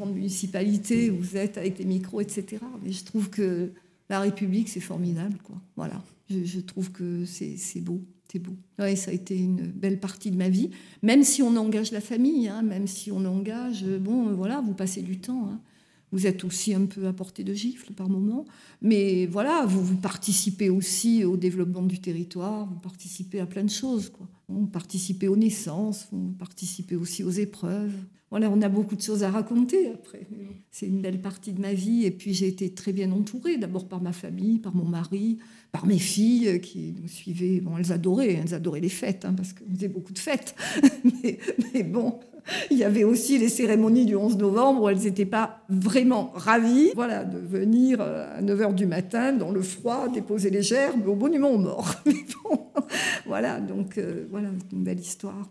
[0.07, 2.59] municipalité où vous êtes avec des micros, etc.
[2.83, 3.71] Mais je trouve que
[4.11, 5.57] la République, c'est formidable, quoi.
[5.77, 6.03] Voilà.
[6.29, 8.03] Je, trouve que c'est beau.
[8.31, 8.57] C'est beau.
[8.79, 10.71] Ouais, ça a été une belle partie de ma vie,
[11.03, 15.03] même si on engage la famille, hein, même si on engage, bon, voilà, vous passez
[15.03, 15.49] du temps.
[15.49, 15.61] Hein.
[16.13, 18.45] Vous êtes aussi un peu à portée de gifle par moment,
[18.83, 23.71] mais voilà, vous, vous participez aussi au développement du territoire, vous participez à plein de
[23.71, 24.13] choses.
[24.49, 27.95] Vous participez aux naissances, vous participez aussi aux épreuves.
[28.33, 30.27] On a beaucoup de choses à raconter après.
[30.71, 33.89] C'est une belle partie de ma vie, et puis j'ai été très bien entourée, d'abord
[33.89, 35.39] par ma famille, par mon mari,
[35.73, 37.61] par mes filles qui nous suivaient.
[37.61, 40.55] Bon, elles adoraient, elles adoraient les fêtes, hein, parce qu'on faisait beaucoup de fêtes.
[41.75, 42.21] mais, bon,
[42.71, 46.91] il y avait aussi les cérémonies du 11 novembre où elles n'étaient pas vraiment ravies
[46.95, 51.17] voilà, de venir euh, à 9h du matin dans le froid, déposer les gerbes au
[51.17, 51.97] monument aux morts.
[52.07, 52.15] Mais
[52.45, 52.61] bon,
[53.27, 55.51] voilà, donc euh, voilà, une belle histoire.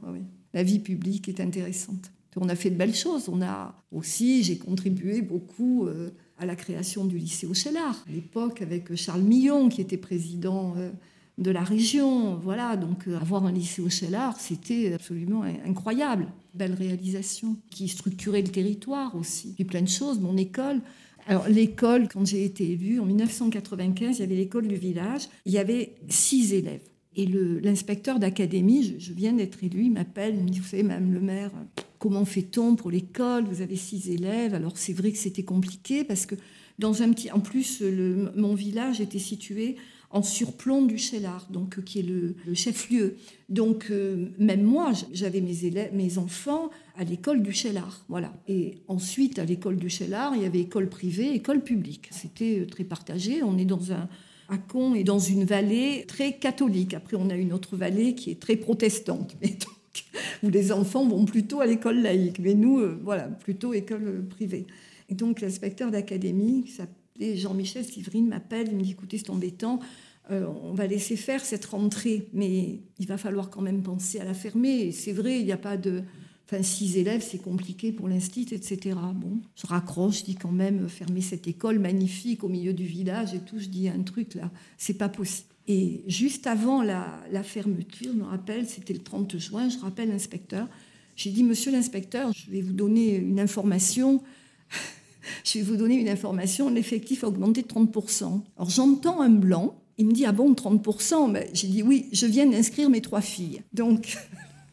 [0.54, 2.10] La vie publique est intéressante.
[2.40, 3.30] On a fait de belles choses.
[3.30, 5.86] On a aussi, j'ai contribué beaucoup.
[5.88, 6.10] Euh,
[6.40, 10.90] à la création du lycée Auchelard, à l'époque avec Charles Millon qui était président euh,
[11.38, 12.36] de la région.
[12.36, 16.28] Voilà, donc euh, avoir un lycée Auchelard, c'était absolument incroyable.
[16.54, 19.54] Belle réalisation qui structurait le territoire aussi.
[19.54, 20.82] Puis plein de choses, mon école.
[21.28, 25.52] Alors l'école, quand j'ai été élue, en 1995, il y avait l'école du village, il
[25.52, 26.82] y avait six élèves.
[27.16, 31.12] Et l'inspecteur d'académie, je, viens d'être élu, il m'appelle, il me dit, vous savez, Madame
[31.12, 31.52] le maire,
[32.00, 34.54] comment fait-on pour l'école Vous avez six élèves.
[34.56, 36.36] Alors c'est vrai que c'était compliqué parce que
[36.80, 37.84] dans un petit, en plus,
[38.36, 39.76] mon village était situé
[40.12, 43.18] en surplomb du Chellard, donc qui est le, chef-lieu.
[43.50, 48.34] Donc euh, même moi, j'avais mes élèves, mes enfants à l'école du Chellard, voilà.
[48.48, 52.10] Et ensuite à l'école du Chellard, il y avait école privée, école publique.
[52.12, 53.44] C'était euh, très partagé.
[53.44, 54.10] On est dans un
[54.50, 54.58] à
[54.96, 56.96] et dans une vallée très catholique.
[56.96, 59.38] Après, on a une autre vallée qui est très protestante.
[60.44, 64.66] où les enfants vont plutôt à l'école laïque, mais nous, euh, voilà, plutôt école privée.
[65.10, 69.80] Et donc l'inspecteur d'académie, qui s'appelait Jean-Michel Sivrine, m'appelle, il me dit, écoutez, c'est embêtant,
[70.32, 74.26] euh, on va laisser faire cette rentrée, mais il va falloir quand même penser à
[74.26, 74.92] la fermer.
[74.92, 76.04] C'est vrai, il n'y a pas de...
[76.46, 78.96] Enfin, six élèves, c'est compliqué pour l'institut, etc.
[79.14, 83.36] Bon, je raccroche, je dis quand même, fermer cette école magnifique au milieu du village
[83.36, 83.60] et tout.
[83.60, 85.49] Je dis un truc là, c'est pas possible.
[85.72, 90.68] Et juste avant la, fermeture, je me rappelle, c'était le 30 juin, je rappelle l'inspecteur.
[91.16, 94.24] J'ai dit, monsieur l'inspecteur, je vais vous donner une information.
[95.44, 98.42] je vais vous donner une information, l'effectif a augmenté de 30%.
[98.58, 102.26] Alors j'entends un blanc, il me dit, ah bon, 30% Mais J'ai dit, oui, je
[102.26, 103.62] viens d'inscrire mes trois filles.
[103.72, 104.18] Donc,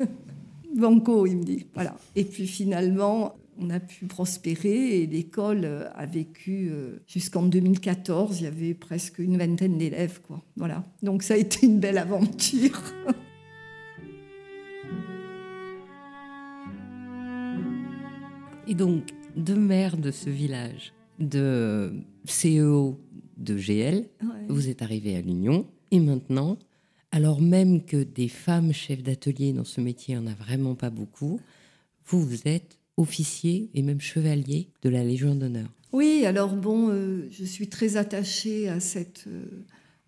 [0.75, 1.67] banco, il me dit.
[1.75, 1.95] Voilà.
[2.15, 8.41] Et puis finalement, on a pu prospérer et l'école a vécu euh, jusqu'en 2014.
[8.41, 10.43] Il y avait presque une vingtaine d'élèves, quoi.
[10.57, 10.85] Voilà.
[11.03, 12.83] Donc ça a été une belle aventure.
[18.69, 21.93] Et donc, de maire de ce village, de
[22.27, 22.99] CEO
[23.37, 24.09] de GL,
[24.49, 25.67] vous êtes arrivé à l'Union.
[25.93, 26.59] Et maintenant,
[27.13, 31.41] alors même que des femmes chefs d'atelier dans ce métier, on a vraiment pas beaucoup,
[32.07, 35.69] vous, vous êtes officier et même chevalier de la Légion d'honneur.
[35.93, 39.45] Oui, alors bon, euh, je suis très attachée à cette, euh,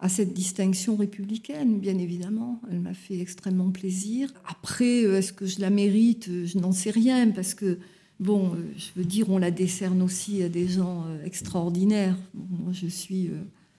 [0.01, 2.61] à cette distinction républicaine, bien évidemment.
[2.71, 4.33] Elle m'a fait extrêmement plaisir.
[4.47, 6.29] Après, euh, est-ce que je la mérite?
[6.45, 7.79] Je n'en sais rien, parce que,
[8.21, 12.19] bon, je veux dire, on la décerne aussi à des gens extraordinaires.
[12.35, 13.31] moi, je suis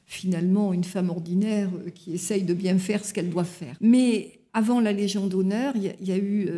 [0.06, 3.76] finalement une femme ordinaire qui essaye de bien faire ce qu'elle doit faire.
[3.82, 6.50] Mais avant la Légion d'honneur, il y, a eu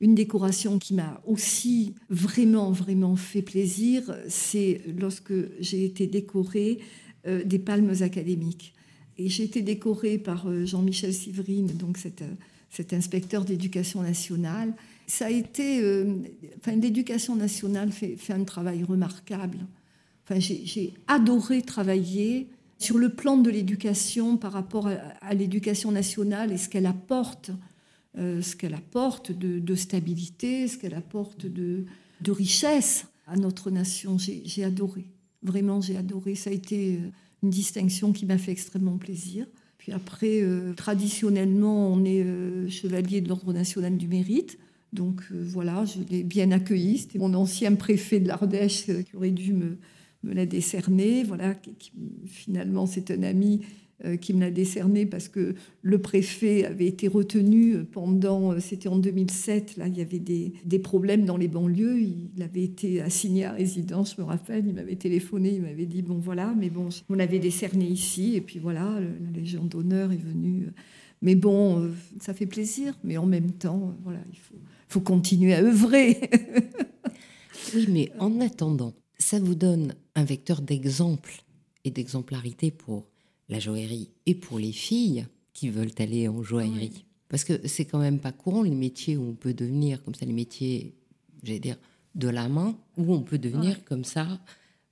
[0.00, 6.80] une décoration qui m'a aussi vraiment, vraiment fait plaisir, c'est lorsque j'ai été décorée
[7.26, 8.74] euh, des palmes académiques.
[9.18, 12.30] Et j'ai été décorée par euh, Jean-Michel Sivrine, donc cet, euh,
[12.70, 14.74] cet inspecteur d'éducation nationale.
[15.06, 15.80] Ça a été.
[16.58, 19.58] enfin, l'éducation nationale fait, un travail remarquable.
[20.24, 24.88] Enfin, j'ai adoré travailler sur le plan de l'éducation par rapport
[25.20, 27.52] à, l'éducation nationale et ce qu'elle apporte
[28.16, 31.84] ce qu'elle apporte de, stabilité, ce qu'elle apporte de,
[32.26, 34.16] richesse à notre nation.
[34.18, 35.04] J'ai adoré,
[35.42, 36.34] vraiment j'ai adoré.
[36.34, 37.10] Ça a été euh,
[37.42, 39.46] une distinction qui m'a fait extrêmement plaisir.
[39.78, 42.24] Puis après, euh, traditionnellement, on est
[42.68, 44.58] chevalier de l'Ordre national du mérite.
[44.92, 46.98] Donc voilà, je l'ai bien accueilli.
[46.98, 49.78] C'était mon ancien préfet de l'Ardèche qui aurait dû me,
[50.24, 51.22] la décerner.
[51.24, 51.54] Voilà,
[52.26, 53.85] finalement, c'est un ami euh,
[54.20, 58.98] qui me l'a décerné parce que le préfet avait été retenu pendant, euh, c'était en
[58.98, 63.44] 2007, là il y avait des, des, problèmes dans les banlieues, il avait été assigné
[63.44, 66.90] à résidence, je me rappelle, il m'avait téléphoné, il m'avait dit bon voilà, mais bon,
[67.08, 70.66] on l'avait décerné ici et puis voilà, la Légion d'honneur est venue.
[71.22, 71.90] Mais bon, euh,
[72.20, 74.56] ça fait plaisir, mais en même temps, voilà, il faut,
[74.88, 76.20] faut continuer à œuvrer.
[77.74, 81.42] oui, mais en attendant, ça vous donne un vecteur d'exemple
[81.84, 83.06] et d'exemplarité pour
[83.48, 87.04] la joaillerie et pour les filles qui veulent aller en joaillerie.
[87.28, 90.26] Parce que c'est quand même pas courant les métiers où on peut devenir comme ça,
[90.26, 90.94] les métiers,
[91.42, 91.76] j'allais dire,
[92.14, 94.40] de la main, où on peut devenir comme ça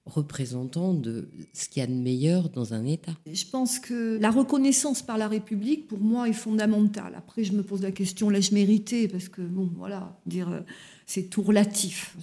[0.06, 3.12] représentant de ce qu'il y a de meilleur dans un État.
[3.30, 7.14] Je pense que la reconnaissance par la République, pour moi, est fondamentale.
[7.16, 9.08] Après, je me pose la question, l'ai-je mérité?
[9.08, 10.60] Parce que, bon, voilà, dire euh,
[11.06, 12.16] c'est tout relatif.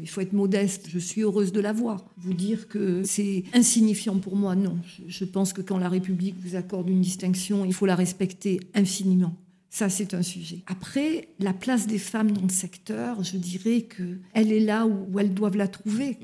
[0.00, 0.88] Il faut être modeste.
[0.90, 2.04] Je suis heureuse de l'avoir.
[2.18, 4.78] Vous dire que c'est insignifiant pour moi, non.
[5.06, 9.34] Je pense que quand la République vous accorde une distinction, il faut la respecter infiniment.
[9.70, 10.62] Ça, c'est un sujet.
[10.66, 15.34] Après, la place des femmes dans le secteur, je dirais qu'elle est là où elles
[15.34, 16.18] doivent la trouver.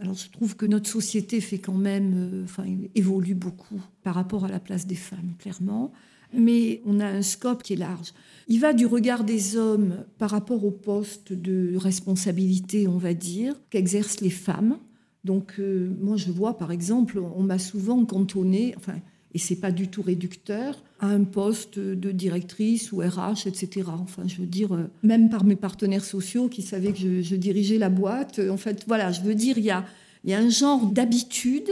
[0.00, 4.44] Alors, je trouve que notre société fait quand même, euh, enfin, évolue beaucoup par rapport
[4.44, 5.92] à la place des femmes, clairement.
[6.36, 8.12] Mais on a un scope qui est large.
[8.48, 13.54] Il va du regard des hommes par rapport au poste de responsabilité, on va dire,
[13.70, 14.78] qu'exercent les femmes.
[15.24, 18.94] Donc, euh, moi, je vois, par exemple, on m'a souvent cantonné, enfin,
[19.32, 23.88] et c'est pas du tout réducteur, à un poste de directrice ou RH, etc.
[23.88, 27.78] Enfin, je veux dire, euh, même par mes partenaires sociaux qui savaient que je, dirigeais
[27.78, 29.84] la boîte, en fait, voilà, je veux dire, il y a
[30.26, 31.70] un genre d'habitude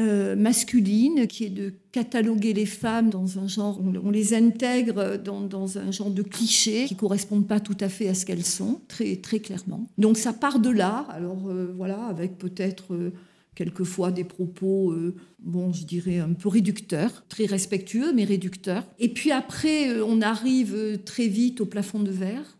[0.00, 5.78] euh, masculine, qui est de cataloguer les femmes dans un genre, on, les intègre dans,
[5.78, 9.16] un genre de clichés qui correspondent pas tout à fait à ce qu'elles sont, très,
[9.16, 9.86] très clairement.
[9.98, 13.12] Donc ça part de là, alors euh, voilà, avec peut-être euh,
[13.54, 14.94] quelquefois des propos,
[15.40, 18.86] bon, je dirais un peu réducteurs, très respectueux, mais réducteurs.
[18.98, 22.56] Et puis après, on arrive très vite au plafond de verre,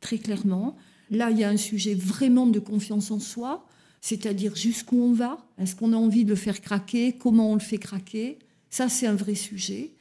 [0.00, 0.76] très clairement.
[1.12, 3.64] Là, il y a un sujet vraiment de confiance en soi
[4.04, 7.60] c'est-à-dire jusqu'où on va, est-ce qu'on a envie de le faire craquer, comment on le
[7.60, 8.38] fait craquer,
[8.68, 9.92] ça c'est un vrai sujet.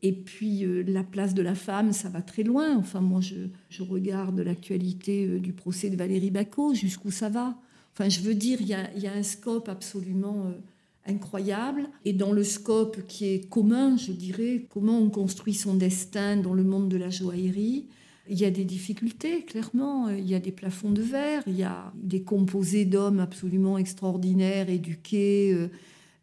[0.00, 2.76] Et puis euh, la place de la femme, ça va très loin.
[2.76, 7.58] Enfin, moi, je, regarde l'actualité euh, du procès de Valérie Bacot, jusqu'où ça va.
[7.94, 11.88] Enfin, je veux dire, il y a, un scope absolument euh, incroyable.
[12.04, 16.54] Et dans le scope qui est commun, je dirais, comment on construit son destin dans
[16.54, 17.86] le monde de la joaillerie,
[18.30, 20.08] il y a des difficultés, clairement.
[20.08, 24.68] Il y a des plafonds de verre, il y a des composés d'hommes absolument extraordinaires,
[24.68, 25.52] éduqués.
[25.52, 25.68] Euh,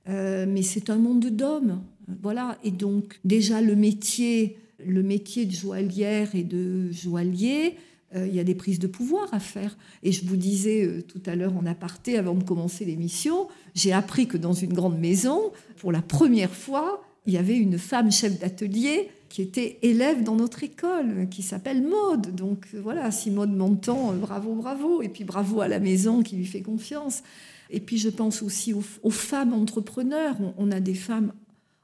[0.10, 1.82] euh, mais c'est un monde d'hommes.
[2.22, 2.58] Voilà.
[2.64, 7.76] Et donc, déjà, le métier, le métier de joaillière et de joaillier,
[8.16, 9.76] euh, il y a des prises de pouvoir à faire.
[10.04, 14.28] Et je vous disais tout à l'heure en aparté, avant de commencer l'émission, j'ai appris
[14.28, 18.40] que dans une grande maison, pour la première fois, il y avait une femme chef
[18.40, 22.34] d'atelier qui était élève dans notre école, qui s'appelle Maude.
[22.36, 25.02] Donc voilà, si Maude m'entend, bravo, bravo.
[25.02, 27.22] Et puis bravo à la maison qui lui fait confiance.
[27.70, 30.38] Et puis je pense aussi aux, femmes entrepreneurs.
[30.58, 31.34] On, a des femmes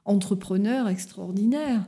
[0.06, 1.84] entrepreneurs extraordinaires.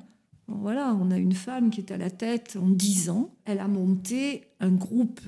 [0.49, 3.31] Voilà, on a une femme qui est à la tête en 10 ans.
[3.47, 5.23] Elle a monté un groupe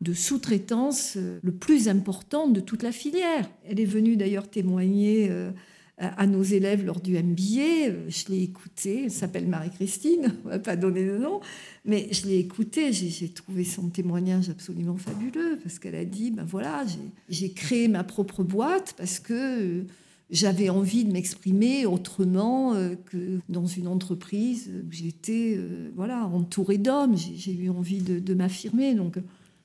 [0.00, 3.46] de sous-traitance euh, le plus important de toute la filière.
[3.68, 5.50] Elle est venue d'ailleurs témoigner euh,
[5.98, 7.88] à nos élèves lors du MBA.
[7.88, 11.40] Euh, je l'ai écoutée, elle s'appelle Marie-Christine, on va pas donner de nom,
[11.84, 16.44] mais je l'ai écoutée, j'ai trouvé son témoignage absolument fabuleux, parce qu'elle a dit, ben
[16.44, 16.84] voilà,
[17.28, 19.86] j'ai créé ma propre boîte parce que euh,
[20.28, 25.58] j'avais envie de m'exprimer autrement euh, que dans une entreprise où j'étais
[25.94, 29.18] voilà, entourée d'hommes, j'ai eu envie de, de m'affirmer, donc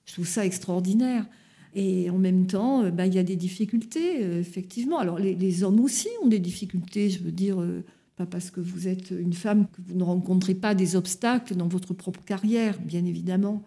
[0.06, 1.26] je trouve ça extraordinaire.
[1.74, 5.00] Et en même temps, euh, bah, il y a des difficultés, euh, effectivement.
[5.00, 7.84] Alors les, hommes aussi ont des difficultés, je veux dire, euh,
[8.18, 11.68] pas parce que vous êtes une femme que vous ne rencontrez pas des obstacles dans
[11.68, 13.64] votre propre carrière, bien évidemment.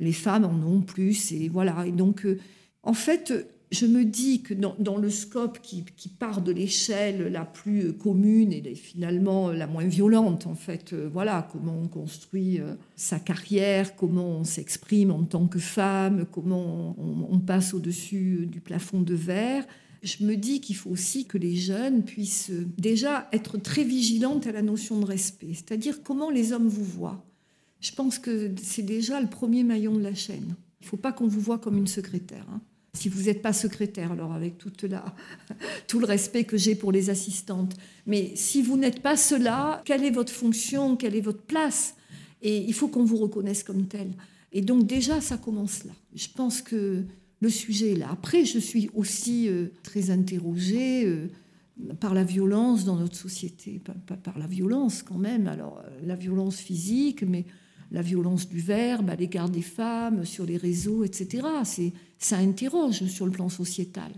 [0.00, 1.86] Les femmes en ont plus, et voilà.
[1.86, 2.26] Et donc,
[2.82, 3.32] en fait,
[3.74, 8.74] je me dis que dans, le scope qui, part de l'échelle la plus commune et
[8.74, 14.28] finalement la moins violente, en fait, euh, voilà, comment on construit euh, sa carrière, comment
[14.38, 19.66] on s'exprime en tant que femme, comment on, passe au-dessus du plafond de verre,
[20.02, 24.46] je me dis qu'il faut aussi que les jeunes puissent euh, déjà être très vigilantes
[24.46, 27.24] à la notion de respect, c'est-à-dire comment les hommes vous voient.
[27.80, 30.54] Je pense que c'est déjà le premier maillon de la chaîne.
[30.80, 32.46] Il ne faut pas qu'on vous voit comme une secrétaire.
[32.50, 32.60] Hein
[32.94, 35.04] si vous n'êtes pas secrétaire, alors avec toute la,
[35.88, 37.74] tout le respect que j'ai pour les assistantes.
[38.06, 41.96] Mais si vous n'êtes pas cela, quelle est votre fonction, quelle est votre place?
[42.40, 44.12] Et il faut qu'on vous reconnaisse comme tel.
[44.52, 45.92] Et donc déjà, ça commence là.
[46.14, 47.04] Je pense que
[47.40, 48.08] le sujet est là.
[48.10, 51.26] Après, je suis aussi euh, très interrogée euh,
[52.00, 56.14] par la violence dans notre société, pas, par la violence quand même, alors euh, la
[56.14, 57.44] violence physique, mais
[57.90, 61.46] la violence du verbe à l'égard des femmes, sur les réseaux, etc.
[61.64, 64.12] C'est, ça interroge sur le plan sociétal.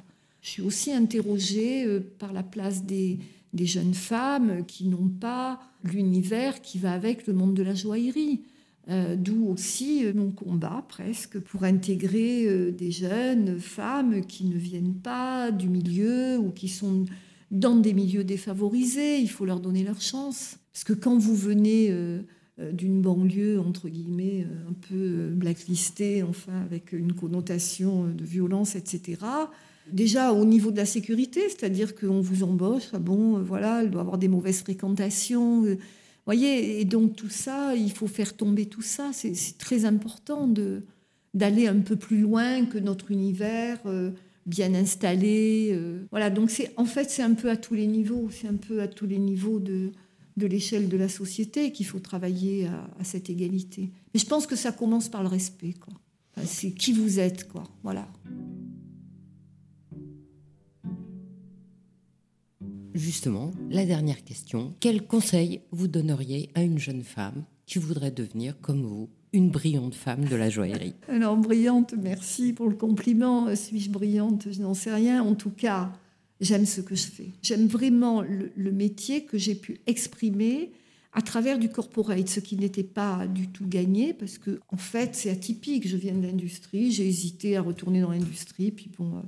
[0.47, 3.19] Je suis aussi interrogée euh, par la place des,
[3.53, 8.43] jeunes femmes qui n'ont pas l'univers qui va avec le monde de la joaillerie.
[8.89, 14.95] Euh, d'où aussi euh, mon combat presque pour intégrer des jeunes femmes qui ne viennent
[14.95, 17.07] pas du milieu ou qui sont
[17.51, 19.19] dans des milieux défavorisés.
[19.19, 20.59] Il faut leur donner leur chance.
[20.73, 21.91] Parce que quand vous venez
[22.59, 28.77] d'une banlieue, entre guillemets, euh, un peu euh, blacklistée, enfin, avec une connotation de violence,
[28.77, 29.19] etc.
[29.93, 34.01] Déjà au niveau de la sécurité, c'est-à-dire qu'on vous embauche, ah bon, voilà, elle doit
[34.01, 35.63] avoir des mauvaises fréquentations.
[35.63, 35.77] Vous
[36.25, 39.11] voyez, et donc tout ça, il faut faire tomber tout ça.
[39.13, 40.83] C'est très important de
[41.35, 43.79] d'aller un peu plus loin que notre univers
[44.47, 45.79] bien installé.
[46.11, 48.81] voilà, donc c'est en fait c'est un peu à tous les niveaux, c'est un peu
[48.81, 49.93] à tous les niveaux de
[50.37, 53.91] de l'échelle de la société qu'il faut travailler à, cette égalité.
[54.13, 55.75] Mais je pense que ça commence par le respect.
[55.75, 55.95] Quoi.
[56.45, 57.65] c'est qui vous êtes, quoi.
[57.83, 58.09] Voilà.
[62.95, 64.75] Justement, la dernière question.
[64.81, 69.95] Quel conseil vous donneriez à une jeune femme qui voudrait devenir, comme vous, une brillante
[69.95, 70.95] femme de la joaillerie?
[71.09, 73.55] Alors, brillante, merci pour le compliment.
[73.55, 74.49] Suis-je brillante?
[74.51, 75.23] Je n'en sais rien.
[75.23, 75.93] En tout cas,
[76.41, 77.31] j'aime ce que je fais.
[77.43, 80.71] J'aime vraiment le, métier que j'ai pu exprimer
[81.13, 85.15] à travers du corporate, ce qui n'était pas du tout gagné, parce que en fait,
[85.15, 85.89] c'est atypique.
[85.89, 89.21] Je viens de l'industrie, j'ai hésité à retourner dans l'industrie, puis bon, euh,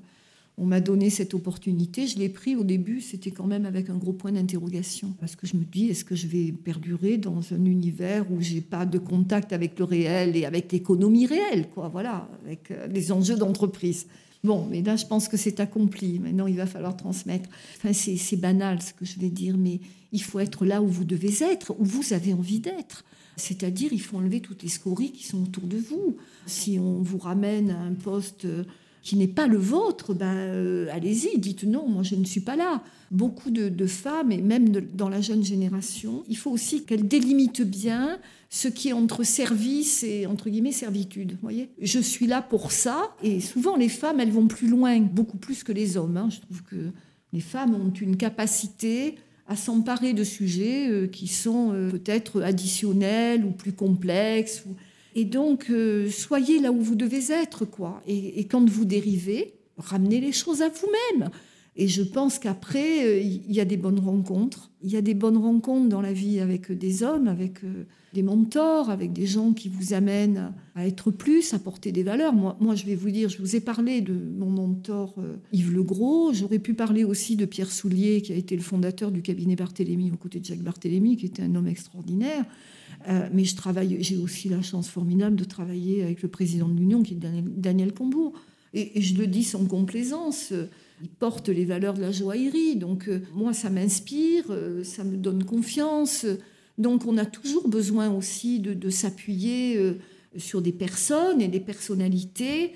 [0.58, 2.06] on m'a donné cette opportunité.
[2.06, 5.46] Je l'ai pris au début, c'était quand même avec un gros point d'interrogation, parce que
[5.46, 8.98] je me dis, est-ce que je vais perdurer dans un univers où j'ai pas de
[8.98, 14.06] contact avec le réel et avec l'économie réelle, quoi, voilà, avec euh, les enjeux d'entreprise?
[14.44, 16.18] Bon, mais là, je pense que c'est accompli.
[16.18, 17.48] Maintenant, il va falloir transmettre.
[17.76, 19.80] Enfin, c'est banal ce que je vais dire, mais
[20.12, 23.04] il faut être là où vous devez être, où vous avez envie d'être.
[23.36, 26.16] C'est-à-dire, il faut enlever toutes les scories qui sont autour de vous.
[26.46, 28.46] Si on vous ramène à un poste
[29.08, 32.56] qui n'est pas le vôtre, ben, euh, allez-y, dites non, moi je ne suis pas
[32.56, 32.82] là.
[33.10, 38.18] Beaucoup de, femmes, et même dans la jeune génération, il faut aussi qu'elles délimitent bien
[38.50, 41.38] ce qui est entre service et entre guillemets servitude.
[41.40, 45.38] Voyez, je suis là pour ça, et souvent les femmes, elles vont plus loin, beaucoup
[45.38, 46.18] plus que les hommes.
[46.18, 46.28] Hein.
[46.30, 46.90] Je trouve que
[47.32, 49.14] les femmes ont une capacité
[49.46, 54.64] à s'emparer de sujets euh, qui sont euh, peut-être additionnels ou plus complexes.
[54.68, 54.74] Ou
[55.18, 58.00] et donc, euh, soyez là où vous devez être, quoi.
[58.06, 61.30] Et, quand vous dérivez, ramenez les choses à vous-même.
[61.74, 64.70] Et je pense qu'après, euh, il y a des bonnes rencontres.
[64.80, 68.22] Il y a des bonnes rencontres dans la vie avec des hommes, avec euh, des
[68.22, 72.32] mentors, avec des gens qui vous amènent à être plus, à porter des valeurs.
[72.32, 75.72] Moi, moi je vais vous dire, je vous ai parlé de mon mentor euh, Yves
[75.72, 76.32] Legros.
[76.32, 80.12] J'aurais pu parler aussi de Pierre Soulier, qui a été le fondateur du cabinet Barthélemy
[80.12, 82.44] aux côtés de Jacques Barthélemy, qui était un homme extraordinaire.
[83.32, 87.02] Mais je travaille, j'ai aussi la chance formidable de travailler avec le président de l'Union,
[87.02, 88.32] qui est Daniel, Combourg.
[88.74, 90.52] Et, je le dis sans complaisance
[91.02, 92.76] il porte les valeurs de la joaillerie.
[92.76, 96.26] Donc euh, moi, ça m'inspire, euh, ça me donne confiance.
[96.76, 99.94] Donc on a toujours besoin aussi de, s'appuyer euh,
[100.36, 102.74] sur des personnes et des personnalités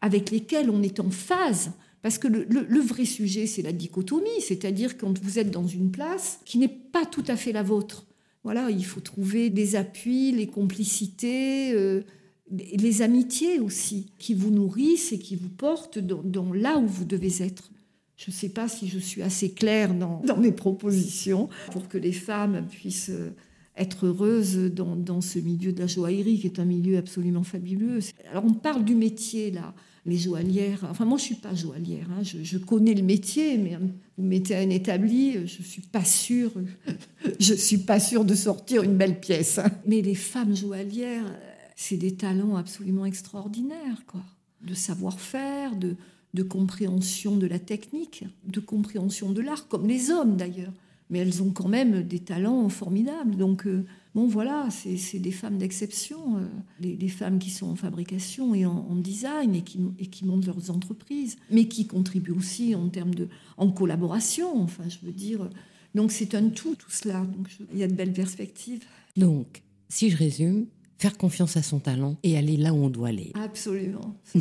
[0.00, 1.72] avec lesquelles on est en phase.
[2.00, 6.38] Parce que le, vrai sujet, c'est la dichotomie, c'est-à-dire quand vous êtes dans une place
[6.44, 8.06] qui n'est pas tout à fait la vôtre.
[8.44, 12.02] Voilà, il faut trouver des appuis, les complicités,
[12.50, 17.42] les amitiés aussi, qui vous nourrissent et qui vous portent dans, là où vous devez
[17.42, 17.70] être.
[18.16, 22.12] Je ne sais pas si je suis assez claire dans, mes propositions pour que les
[22.12, 23.30] femmes puissent euh,
[23.76, 28.00] être heureuses dans, ce milieu de la joaillerie, qui est un milieu absolument fabuleux.
[28.30, 29.72] Alors on parle du métier là,
[30.06, 30.86] les joaillières.
[30.90, 32.22] Enfin moi je suis pas joaillière, hein.
[32.22, 33.78] je, connais le métier, mais euh,
[34.16, 36.52] vous mettez un établi, euh, je suis pas sûre,
[37.40, 39.58] je suis pas sûre de sortir une belle pièce.
[39.58, 39.70] Hein.
[39.86, 41.32] Mais les femmes joaillières,
[41.76, 44.22] c'est des talents absolument extraordinaires, quoi.
[44.62, 45.94] De savoir-faire, de,
[46.34, 50.72] de compréhension de la technique, de compréhension de l'art, comme les hommes d'ailleurs.
[51.10, 53.36] Mais elles ont quand même des talents formidables.
[53.36, 56.46] Donc, euh, bon, voilà, c'est des femmes d'exception, euh,
[56.80, 60.70] les, femmes qui sont en fabrication et en, design et qui, et qui, montent leurs
[60.70, 63.28] entreprises, mais qui contribuent aussi en termes de.
[63.56, 65.48] en collaboration, enfin, je veux dire.
[65.94, 67.20] Donc, c'est un tout, tout cela.
[67.24, 68.84] Donc, il y a de belles perspectives.
[69.16, 70.66] Donc, si je résume,
[70.98, 73.32] faire confiance à son talent et aller là où on doit aller.
[73.34, 74.16] Absolument.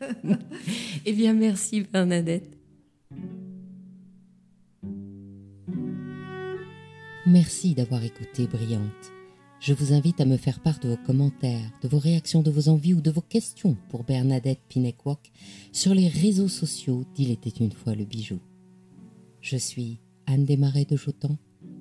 [1.06, 2.56] eh bien, merci Bernadette.
[7.34, 9.10] Merci d'avoir écouté Brillante.
[9.58, 12.68] Je vous invite à me faire part de vos commentaires, de vos réactions, de vos
[12.68, 15.32] envies ou de vos questions pour Bernadette Pinekwok
[15.72, 18.38] sur les réseaux sociaux d'Il était une fois le bijou.
[19.40, 21.36] Je suis Anne Desmarais de Jotan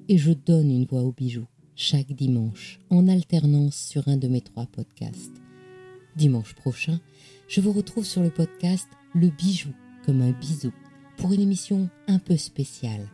[0.10, 1.45] et je donne une voix au bijou
[1.76, 5.39] chaque dimanche en alternance sur un de mes trois podcasts.
[6.16, 6.99] Dimanche prochain,
[7.47, 9.70] je vous retrouve sur le podcast Le bijou
[10.04, 10.72] comme un bisou
[11.18, 13.08] pour une émission un peu spéciale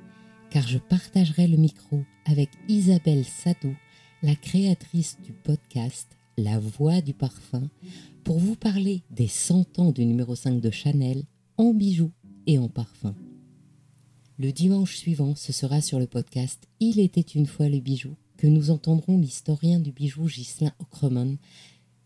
[0.50, 3.76] car je partagerai le micro avec Isabelle Sadou,
[4.22, 6.08] la créatrice du podcast
[6.38, 7.70] La Voix du Parfum,
[8.24, 11.24] pour vous parler des 100 ans du numéro 5 de Chanel
[11.58, 12.12] en bijoux
[12.46, 13.16] et en parfum.
[14.38, 18.48] Le dimanche suivant, ce sera sur le podcast Il était une fois le bijou que
[18.48, 21.38] nous entendrons l'historien du bijou Ghislain Ockremon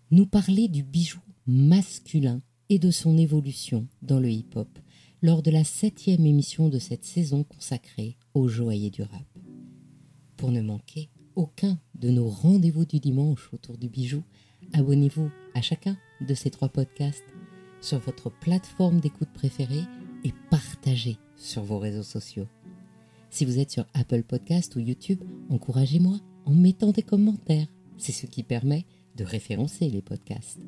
[0.10, 4.80] nous parler du bijou masculin et de son évolution dans le hip-hop
[5.22, 9.43] lors de la septième émission de cette saison consacrée au joaillier du rap.
[10.44, 14.24] Pour ne manquer aucun de nos rendez-vous du dimanche autour du bijou,
[14.74, 17.24] abonnez-vous à chacun de ces trois podcasts
[17.80, 19.86] sur votre plateforme d'écoute préférée
[20.26, 22.50] et partagez sur vos réseaux sociaux.
[23.30, 27.68] Si vous êtes sur Apple Podcast ou YouTube, encouragez-moi en mettant des commentaires.
[27.98, 28.86] C'est ce qui permet
[29.16, 30.60] de référencer les podcasts.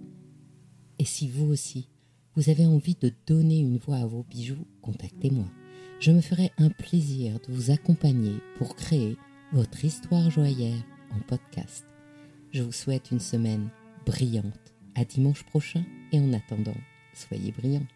[1.00, 1.90] Et si vous aussi,
[2.38, 5.52] vous avez envie de donner une voix à vos bijoux, contactez-moi.
[6.00, 9.18] Je me ferai un plaisir de vous accompagner pour créer
[9.56, 11.86] votre histoire joyeuse en podcast.
[12.52, 13.70] Je vous souhaite une semaine
[14.06, 14.74] brillante.
[14.96, 16.76] À dimanche prochain et en attendant,
[17.14, 17.95] soyez brillante.